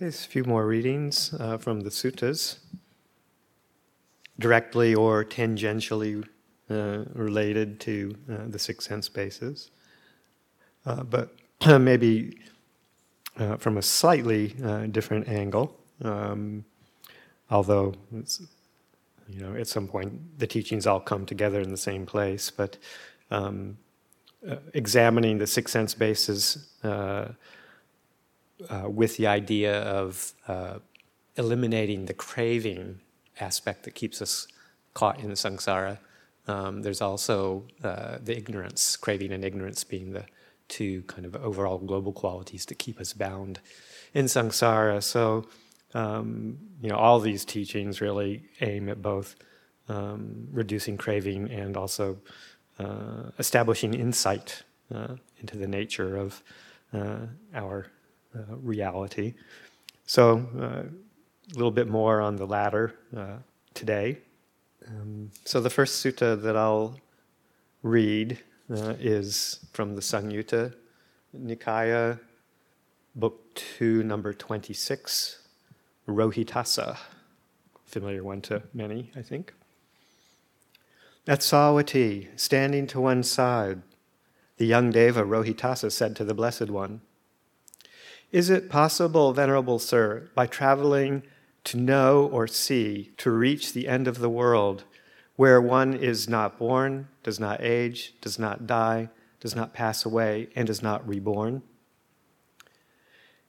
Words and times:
Okay, 0.00 0.06
a 0.06 0.12
few 0.12 0.44
more 0.44 0.64
readings 0.64 1.34
uh, 1.40 1.58
from 1.58 1.80
the 1.80 1.90
suttas, 1.90 2.58
directly 4.38 4.94
or 4.94 5.24
tangentially 5.24 6.24
uh, 6.70 7.02
related 7.14 7.80
to 7.80 8.14
uh, 8.30 8.36
the 8.46 8.60
six 8.60 8.84
sense 8.84 9.08
bases, 9.08 9.72
uh, 10.86 11.02
but 11.02 11.34
maybe 11.80 12.38
uh, 13.38 13.56
from 13.56 13.76
a 13.76 13.82
slightly 13.82 14.54
uh, 14.62 14.86
different 14.86 15.26
angle. 15.26 15.76
Um, 16.04 16.64
although, 17.50 17.92
you 19.28 19.40
know, 19.40 19.56
at 19.56 19.66
some 19.66 19.88
point 19.88 20.38
the 20.38 20.46
teachings 20.46 20.86
all 20.86 21.00
come 21.00 21.26
together 21.26 21.60
in 21.60 21.70
the 21.70 21.76
same 21.76 22.06
place, 22.06 22.52
but 22.52 22.76
um, 23.32 23.76
examining 24.74 25.38
the 25.38 25.46
six 25.48 25.72
sense 25.72 25.92
bases 25.92 26.68
uh, 28.68 28.88
with 28.88 29.16
the 29.16 29.26
idea 29.26 29.82
of 29.82 30.32
uh, 30.46 30.78
eliminating 31.36 32.06
the 32.06 32.14
craving 32.14 33.00
aspect 33.40 33.84
that 33.84 33.94
keeps 33.94 34.20
us 34.20 34.48
caught 34.94 35.20
in 35.20 35.30
samsara. 35.30 35.98
Um, 36.46 36.82
there's 36.82 37.00
also 37.00 37.64
uh, 37.84 38.18
the 38.22 38.36
ignorance, 38.36 38.96
craving 38.96 39.32
and 39.32 39.44
ignorance 39.44 39.84
being 39.84 40.12
the 40.12 40.24
two 40.68 41.02
kind 41.02 41.24
of 41.24 41.36
overall 41.36 41.78
global 41.78 42.12
qualities 42.12 42.66
that 42.66 42.78
keep 42.78 43.00
us 43.00 43.12
bound 43.12 43.60
in 44.14 44.26
samsara. 44.26 45.02
So, 45.02 45.46
um, 45.94 46.58
you 46.82 46.88
know, 46.88 46.96
all 46.96 47.20
these 47.20 47.44
teachings 47.44 48.00
really 48.00 48.42
aim 48.60 48.88
at 48.88 49.00
both 49.00 49.36
um, 49.88 50.48
reducing 50.52 50.96
craving 50.96 51.50
and 51.50 51.76
also 51.76 52.18
uh, 52.78 53.30
establishing 53.38 53.94
insight 53.94 54.62
uh, 54.94 55.14
into 55.40 55.56
the 55.56 55.66
nature 55.66 56.16
of 56.16 56.42
uh, 56.92 57.26
our 57.54 57.86
uh, 58.34 58.56
reality. 58.56 59.34
So, 60.06 60.46
uh, 60.58 60.82
a 61.50 61.54
little 61.54 61.70
bit 61.70 61.88
more 61.88 62.20
on 62.20 62.36
the 62.36 62.46
latter 62.46 62.94
uh, 63.16 63.36
today. 63.74 64.18
Um, 64.86 65.30
so, 65.44 65.60
the 65.60 65.70
first 65.70 66.04
sutta 66.04 66.40
that 66.42 66.56
I'll 66.56 66.98
read 67.82 68.38
is 68.70 69.60
from 69.72 69.94
the 69.94 70.02
Samyutta 70.02 70.74
Nikaya, 71.36 72.20
book 73.14 73.54
2, 73.54 74.02
number 74.02 74.32
26, 74.32 75.42
Rohitassa. 76.06 76.98
Familiar 77.84 78.22
one 78.22 78.40
to 78.42 78.62
many, 78.74 79.10
I 79.16 79.22
think. 79.22 79.54
At 81.26 81.40
Savatthi, 81.40 82.28
standing 82.36 82.86
to 82.88 83.00
one 83.00 83.22
side, 83.22 83.82
the 84.56 84.66
young 84.66 84.90
Deva 84.90 85.22
Rohitassa 85.22 85.92
said 85.92 86.16
to 86.16 86.24
the 86.24 86.34
Blessed 86.34 86.70
One, 86.70 87.02
is 88.32 88.50
it 88.50 88.68
possible, 88.68 89.32
Venerable 89.32 89.78
Sir, 89.78 90.28
by 90.34 90.46
traveling 90.46 91.22
to 91.64 91.76
know 91.76 92.26
or 92.26 92.46
see, 92.46 93.12
to 93.18 93.30
reach 93.30 93.72
the 93.72 93.88
end 93.88 94.08
of 94.08 94.18
the 94.18 94.28
world, 94.28 94.84
where 95.36 95.60
one 95.60 95.94
is 95.94 96.28
not 96.28 96.58
born, 96.58 97.08
does 97.22 97.38
not 97.38 97.60
age, 97.60 98.14
does 98.20 98.38
not 98.38 98.66
die, 98.66 99.08
does 99.40 99.54
not 99.54 99.72
pass 99.72 100.04
away, 100.04 100.48
and 100.54 100.68
is 100.68 100.82
not 100.82 101.06
reborn? 101.06 101.62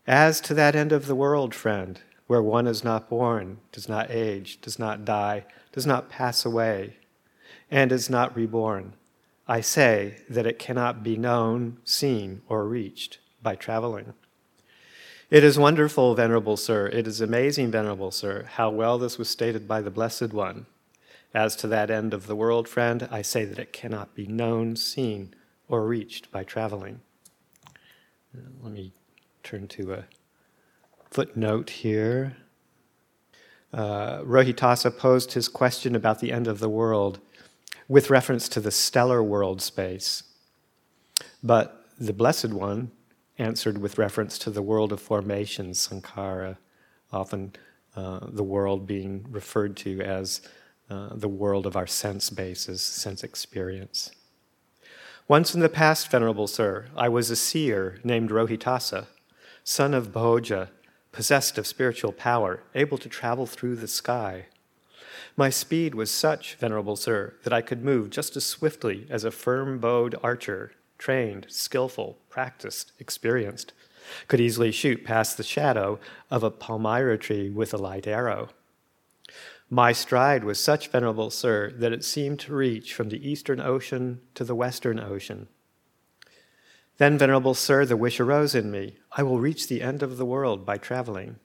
As 0.06 0.42
to 0.42 0.54
that 0.54 0.76
end 0.76 0.92
of 0.92 1.08
the 1.08 1.16
world, 1.16 1.54
friend, 1.54 2.02
where 2.28 2.42
one 2.42 2.68
is 2.68 2.84
not 2.84 3.10
born, 3.10 3.60
does 3.72 3.90
not 3.90 4.12
age, 4.12 4.62
does 4.62 4.78
not 4.78 5.04
die, 5.04 5.46
does 5.72 5.86
not 5.86 6.10
pass 6.10 6.46
away, 6.46 6.98
and 7.72 7.92
is 7.92 8.10
not 8.10 8.36
reborn, 8.36 8.94
I 9.48 9.62
say 9.62 10.22
that 10.30 10.46
it 10.46 10.60
cannot 10.60 11.02
be 11.04 11.18
known, 11.18 11.78
seen, 11.84 12.44
or 12.48 12.68
reached 12.68 13.18
by 13.42 13.56
traveling. 13.56 14.14
It 15.30 15.44
is 15.44 15.60
wonderful, 15.60 16.16
Venerable 16.16 16.58
Sir, 16.58 16.88
it 16.88 17.06
is 17.06 17.22
amazing, 17.22 17.70
Venerable 17.70 18.10
Sir, 18.10 18.46
how 18.54 18.72
well 18.72 18.98
this 18.98 19.20
was 19.20 19.30
stated 19.30 19.68
by 19.68 19.80
the 19.80 19.92
Blessed 19.92 20.34
One. 20.34 20.66
As 21.36 21.56
to 21.58 21.68
that 21.68 21.92
end 21.92 22.16
of 22.16 22.26
the 22.26 22.36
world, 22.36 22.68
friend, 22.68 23.08
I 23.12 23.22
say 23.22 23.46
that 23.46 23.60
it 23.60 23.72
cannot 23.72 24.16
be 24.16 24.26
known, 24.26 24.76
seen, 24.76 25.36
or 25.68 25.86
reached 25.86 26.32
by 26.32 26.44
traveling. 26.44 27.02
Uh, 28.36 28.50
let 28.64 28.74
me 28.74 28.92
turn 29.44 29.68
to 29.68 29.94
a 29.94 30.06
footnote 31.12 31.70
here. 31.70 32.38
Uh, 33.72 34.22
Rohitassa 34.22 34.98
posed 34.98 35.34
his 35.34 35.48
question 35.48 35.96
about 35.96 36.22
the 36.22 36.32
end 36.32 36.48
of 36.48 36.58
the 36.58 36.70
world 36.70 37.20
with 37.88 38.10
reference 38.10 38.50
to 38.50 38.60
the 38.60 38.72
stellar 38.72 39.22
world 39.22 39.62
space. 39.62 40.24
But 41.44 41.86
the 42.00 42.14
Blessed 42.14 42.50
One 42.50 42.90
answered 43.40 43.78
with 43.78 43.98
reference 43.98 44.38
to 44.40 44.50
the 44.50 44.62
world 44.62 44.92
of 44.92 45.02
formation, 45.02 45.72
sankhara, 45.72 46.58
often 47.12 47.54
uh, 47.96 48.20
the 48.22 48.44
world 48.44 48.86
being 48.86 49.26
referred 49.30 49.76
to 49.78 50.02
as 50.02 50.42
uh, 50.90 51.10
the 51.14 51.30
world 51.30 51.66
of 51.66 51.76
our 51.76 51.88
sense 51.88 52.30
bases, 52.30 52.82
sense 52.82 53.24
experience. 53.24 54.12
Once 55.28 55.54
in 55.54 55.62
the 55.62 55.70
past, 55.70 56.10
Venerable 56.12 56.48
Sir, 56.48 56.88
I 56.96 57.08
was 57.08 57.30
a 57.30 57.36
seer 57.36 58.00
named 58.04 58.32
Rohitassa, 58.32 59.08
son 59.64 59.94
of 59.94 60.12
Bhoja, 60.12 60.70
possessed 61.12 61.58
of 61.58 61.68
spiritual 61.68 62.12
power, 62.12 62.64
able 62.76 62.98
to 62.98 63.10
travel 63.10 63.46
through 63.46 63.76
the 63.76 63.88
sky. 63.88 64.48
My 65.38 65.50
speed 65.50 65.96
was 65.96 66.12
such, 66.12 66.56
Venerable 66.56 66.96
Sir, 66.96 67.36
that 67.44 67.54
I 67.54 67.62
could 67.62 67.84
move 67.84 68.10
just 68.10 68.36
as 68.36 68.46
swiftly 68.46 69.08
as 69.10 69.24
a 69.24 69.32
firm 69.32 69.80
bowed 69.80 70.16
archer 70.24 70.72
trained, 71.00 71.48
skillful, 71.50 72.20
practiced, 72.30 72.92
experienced, 73.00 73.74
could 74.28 74.40
easily 74.40 74.72
shoot 74.72 75.04
past 75.04 75.38
the 75.38 75.44
shadow 75.44 76.00
of 76.30 76.44
a 76.44 76.52
palmyra 76.52 77.18
tree 77.18 77.50
with 77.50 77.74
a 77.74 77.78
light 77.78 78.06
arrow. 78.06 78.50
My 79.70 79.92
stride 79.92 80.44
was 80.44 80.60
such, 80.60 80.90
Venerable 80.90 81.30
Sir, 81.30 81.72
that 81.78 81.94
it 81.94 82.04
seemed 82.04 82.40
to 82.42 82.56
reach 82.56 82.94
from 82.94 83.10
the 83.10 83.28
eastern 83.28 83.60
ocean 83.60 84.22
to 84.34 84.44
the 84.44 84.56
western 84.56 85.00
ocean. 85.00 85.48
Then, 86.98 87.18
Venerable 87.18 87.54
Sir, 87.54 87.86
the 87.86 87.96
wish 87.96 88.20
arose 88.20 88.56
in 88.56 88.72
me 88.72 88.98
I 89.12 89.24
will 89.24 89.40
reach 89.40 89.68
the 89.68 89.82
end 89.82 90.04
of 90.04 90.18
the 90.18 90.26
world 90.26 90.66
by 90.66 90.78
traveling. 90.78 91.38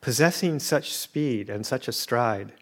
Possessing 0.00 0.60
such 0.60 0.94
speed 0.94 1.50
and 1.50 1.66
such 1.66 1.88
a 1.88 1.92
stride, 1.92 2.52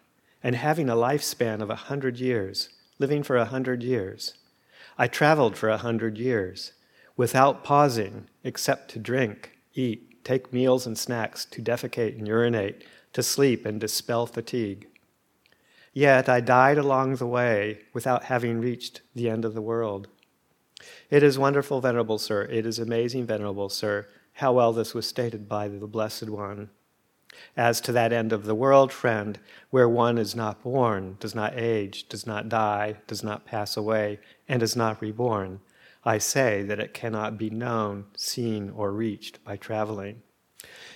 and 0.41 0.55
having 0.55 0.89
a 0.89 0.95
lifespan 0.95 1.61
of 1.61 1.69
a 1.69 1.75
hundred 1.75 2.19
years, 2.19 2.69
living 2.99 3.23
for 3.23 3.37
a 3.37 3.45
hundred 3.45 3.83
years, 3.83 4.33
I 4.97 5.07
traveled 5.07 5.57
for 5.57 5.69
a 5.69 5.77
hundred 5.77 6.17
years 6.17 6.73
without 7.15 7.63
pausing 7.63 8.27
except 8.43 8.91
to 8.91 8.99
drink, 8.99 9.57
eat, 9.73 10.23
take 10.23 10.53
meals 10.53 10.85
and 10.85 10.97
snacks, 10.97 11.45
to 11.45 11.61
defecate 11.61 12.17
and 12.17 12.27
urinate, 12.27 12.83
to 13.13 13.23
sleep 13.23 13.65
and 13.65 13.79
dispel 13.79 14.25
fatigue. 14.25 14.87
Yet 15.93 16.27
I 16.27 16.39
died 16.39 16.77
along 16.77 17.15
the 17.15 17.27
way 17.27 17.81
without 17.93 18.25
having 18.25 18.59
reached 18.59 19.01
the 19.13 19.29
end 19.29 19.45
of 19.45 19.53
the 19.53 19.61
world. 19.61 20.07
It 21.09 21.23
is 21.23 21.37
wonderful, 21.37 21.81
Venerable 21.81 22.17
Sir, 22.17 22.43
it 22.43 22.65
is 22.65 22.79
amazing, 22.79 23.25
Venerable 23.25 23.69
Sir, 23.69 24.07
how 24.33 24.53
well 24.53 24.73
this 24.73 24.93
was 24.93 25.07
stated 25.07 25.47
by 25.47 25.67
the 25.67 25.87
Blessed 25.87 26.29
One. 26.29 26.69
As 27.55 27.81
to 27.81 27.91
that 27.91 28.13
end 28.13 28.33
of 28.33 28.45
the 28.45 28.55
world, 28.55 28.91
friend, 28.91 29.39
where 29.69 29.89
one 29.89 30.17
is 30.17 30.35
not 30.35 30.63
born, 30.63 31.17
does 31.19 31.33
not 31.33 31.57
age, 31.57 32.07
does 32.09 32.27
not 32.27 32.49
die, 32.49 32.97
does 33.07 33.23
not 33.23 33.45
pass 33.45 33.77
away, 33.77 34.19
and 34.47 34.61
is 34.61 34.75
not 34.75 35.01
reborn, 35.01 35.59
I 36.05 36.17
say 36.17 36.63
that 36.63 36.79
it 36.79 36.93
cannot 36.93 37.37
be 37.37 37.49
known, 37.49 38.05
seen, 38.15 38.69
or 38.69 38.91
reached 38.91 39.43
by 39.43 39.55
traveling. 39.55 40.21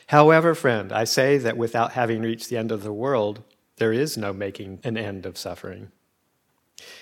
However, 0.08 0.54
friend, 0.54 0.92
I 0.92 1.06
say 1.06 1.38
that 1.38 1.58
without 1.58 1.94
having 1.94 2.22
reached 2.22 2.50
the 2.50 2.58
end 2.58 2.72
of 2.72 2.84
the 2.84 2.94
world, 2.94 3.44
there 3.78 3.94
is 3.94 4.18
no 4.18 4.34
making 4.34 4.80
an 4.84 4.98
end 4.98 5.26
of 5.26 5.38
suffering. 5.38 5.92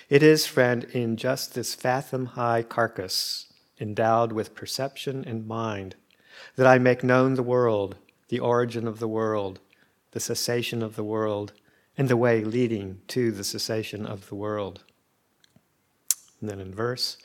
It 0.10 0.22
is, 0.24 0.46
friend, 0.46 0.84
in 0.86 1.18
just 1.18 1.54
this 1.54 1.76
fathom 1.76 2.28
high 2.28 2.64
carcass, 2.64 3.52
endowed 3.80 4.32
with 4.32 4.56
perception 4.56 5.24
and 5.26 5.48
mind, 5.48 5.96
that 6.56 6.68
I 6.68 6.78
make 6.78 7.04
known 7.04 7.34
the 7.34 7.44
world 7.44 7.98
the 8.30 8.40
origin 8.40 8.88
of 8.88 9.00
the 9.00 9.08
world, 9.08 9.60
the 10.12 10.20
cessation 10.20 10.82
of 10.82 10.96
the 10.96 11.04
world, 11.04 11.54
and 11.98 12.10
the 12.10 12.18
way 12.18 12.44
leading 12.44 13.02
to 13.08 13.32
the 13.32 13.44
cessation 13.44 14.06
of 14.06 14.28
the 14.28 14.36
world. 14.36 14.84
And 16.40 16.50
then 16.50 16.60
in 16.60 16.74
verse, 16.74 17.18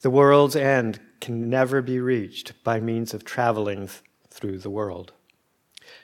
the 0.00 0.10
world's 0.10 0.56
end 0.56 1.00
can 1.20 1.48
never 1.48 1.80
be 1.80 2.00
reached 2.00 2.52
by 2.64 2.80
means 2.80 3.14
of 3.14 3.24
traveling 3.24 3.86
th- 3.86 4.00
through 4.28 4.58
the 4.58 4.70
world. 4.70 5.12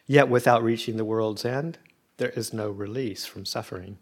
Yet 0.06 0.28
without 0.28 0.62
reaching 0.62 0.96
the 0.96 1.04
world's 1.04 1.44
end, 1.44 1.78
there 2.18 2.30
is 2.30 2.52
no 2.52 2.70
release 2.70 3.24
from 3.24 3.44
suffering. 3.44 3.98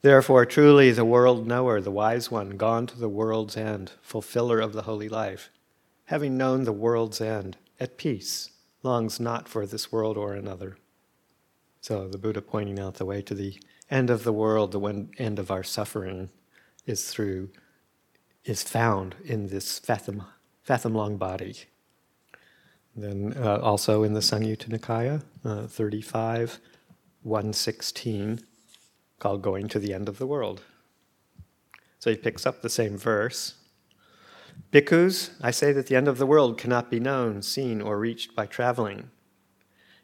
Therefore, 0.00 0.46
truly, 0.46 0.92
the 0.92 1.04
world 1.04 1.46
knower, 1.46 1.80
the 1.80 1.90
wise 1.90 2.30
one, 2.30 2.50
gone 2.50 2.86
to 2.86 2.98
the 2.98 3.08
world's 3.08 3.56
end, 3.56 3.92
fulfiller 4.00 4.60
of 4.60 4.72
the 4.72 4.82
holy 4.82 5.08
life, 5.08 5.50
having 6.06 6.36
known 6.36 6.64
the 6.64 6.72
world's 6.72 7.20
end, 7.20 7.56
at 7.80 7.96
peace, 7.96 8.50
longs 8.82 9.18
not 9.18 9.48
for 9.48 9.66
this 9.66 9.90
world 9.90 10.16
or 10.16 10.34
another. 10.34 10.76
So 11.80 12.08
the 12.08 12.18
Buddha 12.18 12.42
pointing 12.42 12.78
out 12.78 12.94
the 12.94 13.04
way 13.04 13.22
to 13.22 13.34
the 13.34 13.60
end 13.90 14.10
of 14.10 14.24
the 14.24 14.32
world, 14.32 14.72
the 14.72 15.08
end 15.18 15.38
of 15.38 15.50
our 15.50 15.62
suffering, 15.62 16.30
is 16.86 17.10
through, 17.10 17.50
is 18.44 18.62
found 18.62 19.14
in 19.24 19.48
this 19.48 19.78
fathom, 19.78 20.24
fathom 20.62 20.94
long 20.94 21.16
body. 21.16 21.56
Then 22.96 23.34
uh, 23.36 23.58
also 23.58 24.02
in 24.02 24.14
the 24.14 24.20
Samyutta 24.20 24.68
Nikaya, 24.68 25.22
uh, 25.44 25.66
35, 25.66 26.58
116, 27.22 28.40
called 29.18 29.42
Going 29.42 29.68
to 29.68 29.78
the 29.78 29.94
End 29.94 30.08
of 30.08 30.18
the 30.18 30.26
World. 30.26 30.62
So 31.98 32.10
he 32.10 32.16
picks 32.16 32.46
up 32.46 32.62
the 32.62 32.68
same 32.68 32.96
verse. 32.96 33.54
Bhikkhus, 34.70 35.30
I 35.40 35.50
say 35.50 35.72
that 35.72 35.86
the 35.86 35.96
end 35.96 36.08
of 36.08 36.18
the 36.18 36.26
world 36.26 36.58
cannot 36.58 36.90
be 36.90 37.00
known, 37.00 37.40
seen, 37.42 37.80
or 37.80 37.98
reached 37.98 38.36
by 38.36 38.46
traveling. 38.46 39.10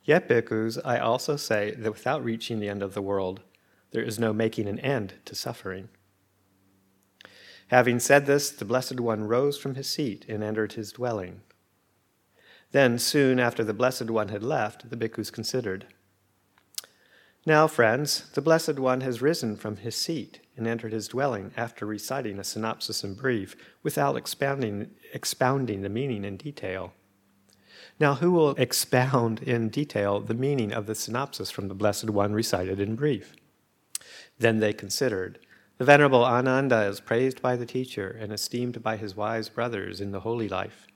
Yet, 0.04 0.28
bhikkhus, 0.28 0.78
I 0.84 0.98
also 0.98 1.36
say 1.36 1.72
that 1.72 1.92
without 1.92 2.24
reaching 2.24 2.60
the 2.60 2.68
end 2.68 2.82
of 2.82 2.94
the 2.94 3.02
world, 3.02 3.40
there 3.90 4.02
is 4.02 4.18
no 4.18 4.32
making 4.32 4.66
an 4.68 4.78
end 4.80 5.14
to 5.26 5.34
suffering. 5.34 5.88
Having 7.68 8.00
said 8.00 8.26
this, 8.26 8.50
the 8.50 8.64
Blessed 8.64 9.00
One 9.00 9.24
rose 9.24 9.58
from 9.58 9.74
his 9.74 9.88
seat 9.88 10.24
and 10.28 10.42
entered 10.42 10.74
his 10.74 10.92
dwelling. 10.92 11.42
Then, 12.72 12.98
soon 12.98 13.38
after 13.38 13.64
the 13.64 13.74
Blessed 13.74 14.10
One 14.10 14.28
had 14.28 14.42
left, 14.42 14.90
the 14.90 14.96
bhikkhus 14.96 15.32
considered. 15.32 15.86
Now, 17.46 17.66
friends, 17.66 18.30
the 18.32 18.42
Blessed 18.42 18.78
One 18.78 19.02
has 19.02 19.22
risen 19.22 19.56
from 19.56 19.76
his 19.76 19.94
seat 19.94 20.40
and 20.56 20.66
entered 20.66 20.92
his 20.92 21.08
dwelling 21.08 21.52
after 21.56 21.86
reciting 21.86 22.38
a 22.38 22.44
synopsis 22.44 23.02
in 23.02 23.14
brief 23.14 23.56
without 23.82 24.16
expounding, 24.16 24.90
expounding 25.12 25.82
the 25.82 25.88
meaning 25.88 26.24
in 26.24 26.36
detail. 26.36 26.92
Now, 28.00 28.14
who 28.14 28.32
will 28.32 28.50
expound 28.52 29.42
in 29.42 29.68
detail 29.68 30.20
the 30.20 30.34
meaning 30.34 30.72
of 30.72 30.86
the 30.86 30.94
synopsis 30.94 31.50
from 31.50 31.68
the 31.68 31.74
Blessed 31.74 32.10
One 32.10 32.32
recited 32.32 32.80
in 32.80 32.96
brief? 32.96 33.34
Then 34.38 34.58
they 34.58 34.72
considered. 34.72 35.38
The 35.78 35.84
Venerable 35.84 36.24
Ananda 36.24 36.82
is 36.86 37.00
praised 37.00 37.42
by 37.42 37.56
the 37.56 37.66
teacher 37.66 38.08
and 38.08 38.32
esteemed 38.32 38.82
by 38.82 38.96
his 38.96 39.16
wise 39.16 39.48
brothers 39.48 40.00
in 40.00 40.12
the 40.12 40.20
holy 40.20 40.48
life. 40.48 40.86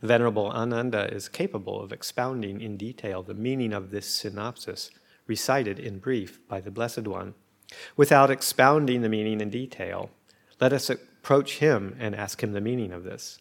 The 0.00 0.08
Venerable 0.08 0.50
Ananda 0.50 1.12
is 1.14 1.28
capable 1.28 1.80
of 1.80 1.92
expounding 1.92 2.60
in 2.60 2.76
detail 2.76 3.22
the 3.22 3.34
meaning 3.34 3.72
of 3.72 3.90
this 3.90 4.06
synopsis, 4.06 4.90
recited 5.26 5.78
in 5.78 5.98
brief 5.98 6.46
by 6.48 6.60
the 6.60 6.70
Blessed 6.70 7.06
One. 7.06 7.34
Without 7.96 8.30
expounding 8.30 9.02
the 9.02 9.08
meaning 9.08 9.40
in 9.40 9.50
detail, 9.50 10.10
let 10.60 10.72
us 10.72 10.90
approach 10.90 11.58
him 11.58 11.96
and 11.98 12.14
ask 12.14 12.42
him 12.42 12.52
the 12.52 12.60
meaning 12.60 12.92
of 12.92 13.04
this. 13.04 13.40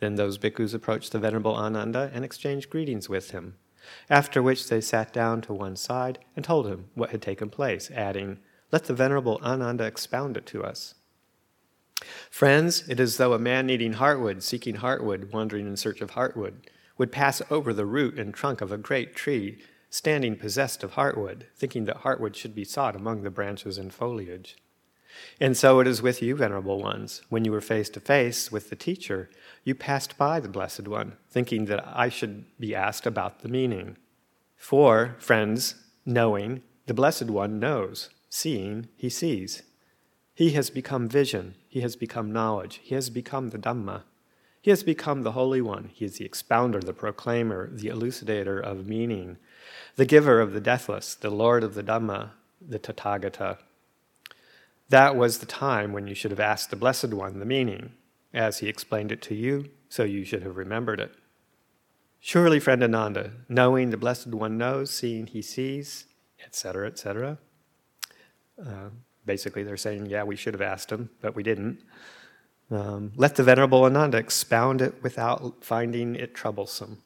Then 0.00 0.14
those 0.14 0.38
bhikkhus 0.38 0.74
approached 0.74 1.12
the 1.12 1.18
Venerable 1.18 1.54
Ananda 1.54 2.10
and 2.14 2.24
exchanged 2.24 2.70
greetings 2.70 3.08
with 3.08 3.32
him, 3.32 3.56
after 4.08 4.42
which 4.42 4.68
they 4.68 4.80
sat 4.80 5.12
down 5.12 5.42
to 5.42 5.52
one 5.52 5.76
side 5.76 6.18
and 6.34 6.44
told 6.44 6.66
him 6.66 6.86
what 6.94 7.10
had 7.10 7.22
taken 7.22 7.50
place, 7.50 7.90
adding, 7.94 8.38
Let 8.72 8.84
the 8.84 8.94
Venerable 8.94 9.38
Ananda 9.42 9.84
expound 9.84 10.36
it 10.36 10.46
to 10.46 10.64
us. 10.64 10.94
Friends, 12.30 12.88
it 12.88 12.98
is 12.98 13.12
as 13.12 13.16
though 13.18 13.34
a 13.34 13.38
man 13.38 13.66
needing 13.66 13.94
heartwood, 13.94 14.42
seeking 14.42 14.76
heartwood, 14.76 15.32
wandering 15.32 15.66
in 15.66 15.76
search 15.76 16.00
of 16.00 16.12
heartwood, 16.12 16.54
would 16.96 17.12
pass 17.12 17.42
over 17.50 17.72
the 17.74 17.86
root 17.86 18.18
and 18.18 18.32
trunk 18.32 18.60
of 18.60 18.72
a 18.72 18.78
great 18.78 19.14
tree, 19.14 19.58
standing 19.90 20.36
possessed 20.36 20.82
of 20.82 20.92
heartwood, 20.92 21.42
thinking 21.54 21.84
that 21.84 22.02
heartwood 22.02 22.34
should 22.34 22.54
be 22.54 22.64
sought 22.64 22.96
among 22.96 23.22
the 23.22 23.30
branches 23.30 23.76
and 23.76 23.92
foliage. 23.92 24.56
And 25.40 25.56
so 25.56 25.80
it 25.80 25.88
is 25.88 26.00
with 26.00 26.22
you, 26.22 26.36
venerable 26.36 26.80
ones. 26.80 27.22
When 27.28 27.44
you 27.44 27.50
were 27.50 27.60
face 27.60 27.90
to 27.90 28.00
face 28.00 28.52
with 28.52 28.70
the 28.70 28.76
teacher, 28.76 29.28
you 29.64 29.74
passed 29.74 30.16
by 30.16 30.38
the 30.38 30.48
Blessed 30.48 30.86
One, 30.86 31.16
thinking 31.28 31.64
that 31.66 31.84
I 31.86 32.08
should 32.08 32.44
be 32.58 32.74
asked 32.74 33.06
about 33.06 33.40
the 33.40 33.48
meaning. 33.48 33.96
For, 34.56 35.16
friends, 35.18 35.74
knowing, 36.06 36.62
the 36.86 36.94
Blessed 36.94 37.30
One 37.30 37.58
knows. 37.58 38.10
Seeing, 38.28 38.88
he 38.96 39.08
sees. 39.08 39.62
He 40.34 40.50
has 40.52 40.70
become 40.70 41.08
vision. 41.08 41.56
He 41.68 41.80
has 41.80 41.96
become 41.96 42.32
knowledge. 42.32 42.80
He 42.82 42.94
has 42.94 43.10
become 43.10 43.48
the 43.48 43.58
Dhamma. 43.58 44.04
He 44.60 44.70
has 44.70 44.82
become 44.82 45.22
the 45.22 45.32
Holy 45.32 45.62
One. 45.62 45.90
He 45.92 46.04
is 46.04 46.18
the 46.18 46.28
expounder, 46.28 46.80
the 46.84 46.92
proclaimer, 46.92 47.70
the 47.72 47.88
elucidator 47.88 48.60
of 48.62 48.86
meaning, 48.86 49.38
the 49.96 50.04
giver 50.04 50.40
of 50.40 50.52
the 50.52 50.60
deathless, 50.60 51.14
the 51.14 51.30
Lord 51.30 51.64
of 51.64 51.74
the 51.74 51.82
Dhamma, 51.82 52.30
the 52.60 52.78
Tathagata. 52.78 53.58
That 54.90 55.16
was 55.16 55.38
the 55.38 55.46
time 55.46 55.92
when 55.92 56.06
you 56.06 56.14
should 56.14 56.30
have 56.30 56.40
asked 56.40 56.70
the 56.70 56.76
Blessed 56.76 57.14
One 57.14 57.38
the 57.38 57.46
meaning. 57.46 57.92
As 58.32 58.58
he 58.58 58.68
explained 58.68 59.10
it 59.10 59.22
to 59.22 59.34
you, 59.34 59.70
so 59.88 60.04
you 60.04 60.24
should 60.24 60.42
have 60.42 60.56
remembered 60.56 61.00
it. 61.00 61.14
Surely, 62.20 62.60
friend 62.60 62.82
Ananda, 62.82 63.32
knowing 63.48 63.90
the 63.90 63.96
Blessed 63.96 64.28
One 64.28 64.58
knows, 64.58 64.90
seeing 64.90 65.26
he 65.26 65.40
sees, 65.42 66.04
etc., 66.44 66.86
etc. 66.86 67.38
Uh, 68.64 68.90
basically, 69.24 69.62
they're 69.62 69.76
saying, 69.76 70.06
yeah, 70.06 70.22
we 70.22 70.36
should 70.36 70.54
have 70.54 70.60
asked 70.60 70.92
him, 70.92 71.10
but 71.20 71.34
we 71.34 71.42
didn't. 71.42 71.80
Um, 72.70 73.12
let 73.16 73.36
the 73.36 73.42
Venerable 73.42 73.84
Ananda 73.84 74.18
expound 74.18 74.80
it 74.80 75.02
without 75.02 75.64
finding 75.64 76.14
it 76.14 76.34
troublesome. 76.34 76.98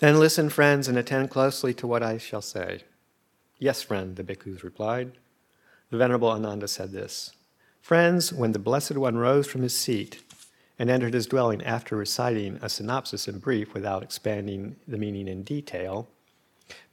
Then 0.00 0.18
listen, 0.18 0.48
friends, 0.48 0.88
and 0.88 0.98
attend 0.98 1.30
closely 1.30 1.72
to 1.74 1.86
what 1.86 2.02
I 2.02 2.18
shall 2.18 2.42
say. 2.42 2.82
Yes, 3.58 3.82
friend, 3.82 4.16
the 4.16 4.24
bhikkhus 4.24 4.62
replied. 4.62 5.12
The 5.90 5.98
Venerable 5.98 6.30
Ananda 6.30 6.66
said 6.66 6.92
this 6.92 7.32
Friends, 7.80 8.32
when 8.32 8.52
the 8.52 8.58
Blessed 8.58 8.96
One 8.96 9.18
rose 9.18 9.46
from 9.46 9.62
his 9.62 9.76
seat 9.76 10.22
and 10.78 10.88
entered 10.88 11.14
his 11.14 11.26
dwelling 11.26 11.62
after 11.62 11.96
reciting 11.96 12.58
a 12.62 12.68
synopsis 12.68 13.28
in 13.28 13.38
brief 13.38 13.74
without 13.74 14.02
expanding 14.02 14.76
the 14.88 14.98
meaning 14.98 15.28
in 15.28 15.42
detail, 15.42 16.08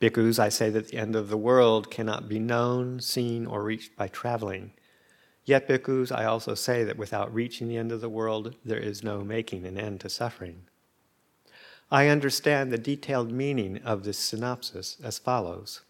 Bhikkhus, 0.02 0.40
I 0.40 0.50
say 0.50 0.70
that 0.70 0.90
the 0.90 0.98
end 0.98 1.16
of 1.16 1.30
the 1.30 1.38
world 1.38 1.92
cannot 1.92 2.28
be 2.28 2.40
known, 2.40 3.00
seen, 3.00 3.46
or 3.46 3.64
reached 3.64 3.96
by 3.96 4.08
traveling. 4.08 4.74
Yet, 5.48 5.66
bhikkhus, 5.66 6.12
I 6.12 6.26
also 6.26 6.56
say 6.56 6.84
that 6.84 6.98
without 6.98 7.34
reaching 7.34 7.70
the 7.70 7.78
end 7.78 7.94
of 7.94 8.02
the 8.02 8.10
world, 8.10 8.56
there 8.66 8.78
is 8.78 9.02
no 9.02 9.24
making 9.24 9.66
an 9.66 9.78
end 9.78 10.02
to 10.02 10.10
suffering. 10.10 10.64
I 11.90 12.10
understand 12.10 12.70
the 12.70 12.78
detailed 12.78 13.32
meaning 13.32 13.78
of 13.86 14.04
this 14.04 14.20
synopsis 14.20 14.98
as 15.02 15.18
follows 15.18 15.82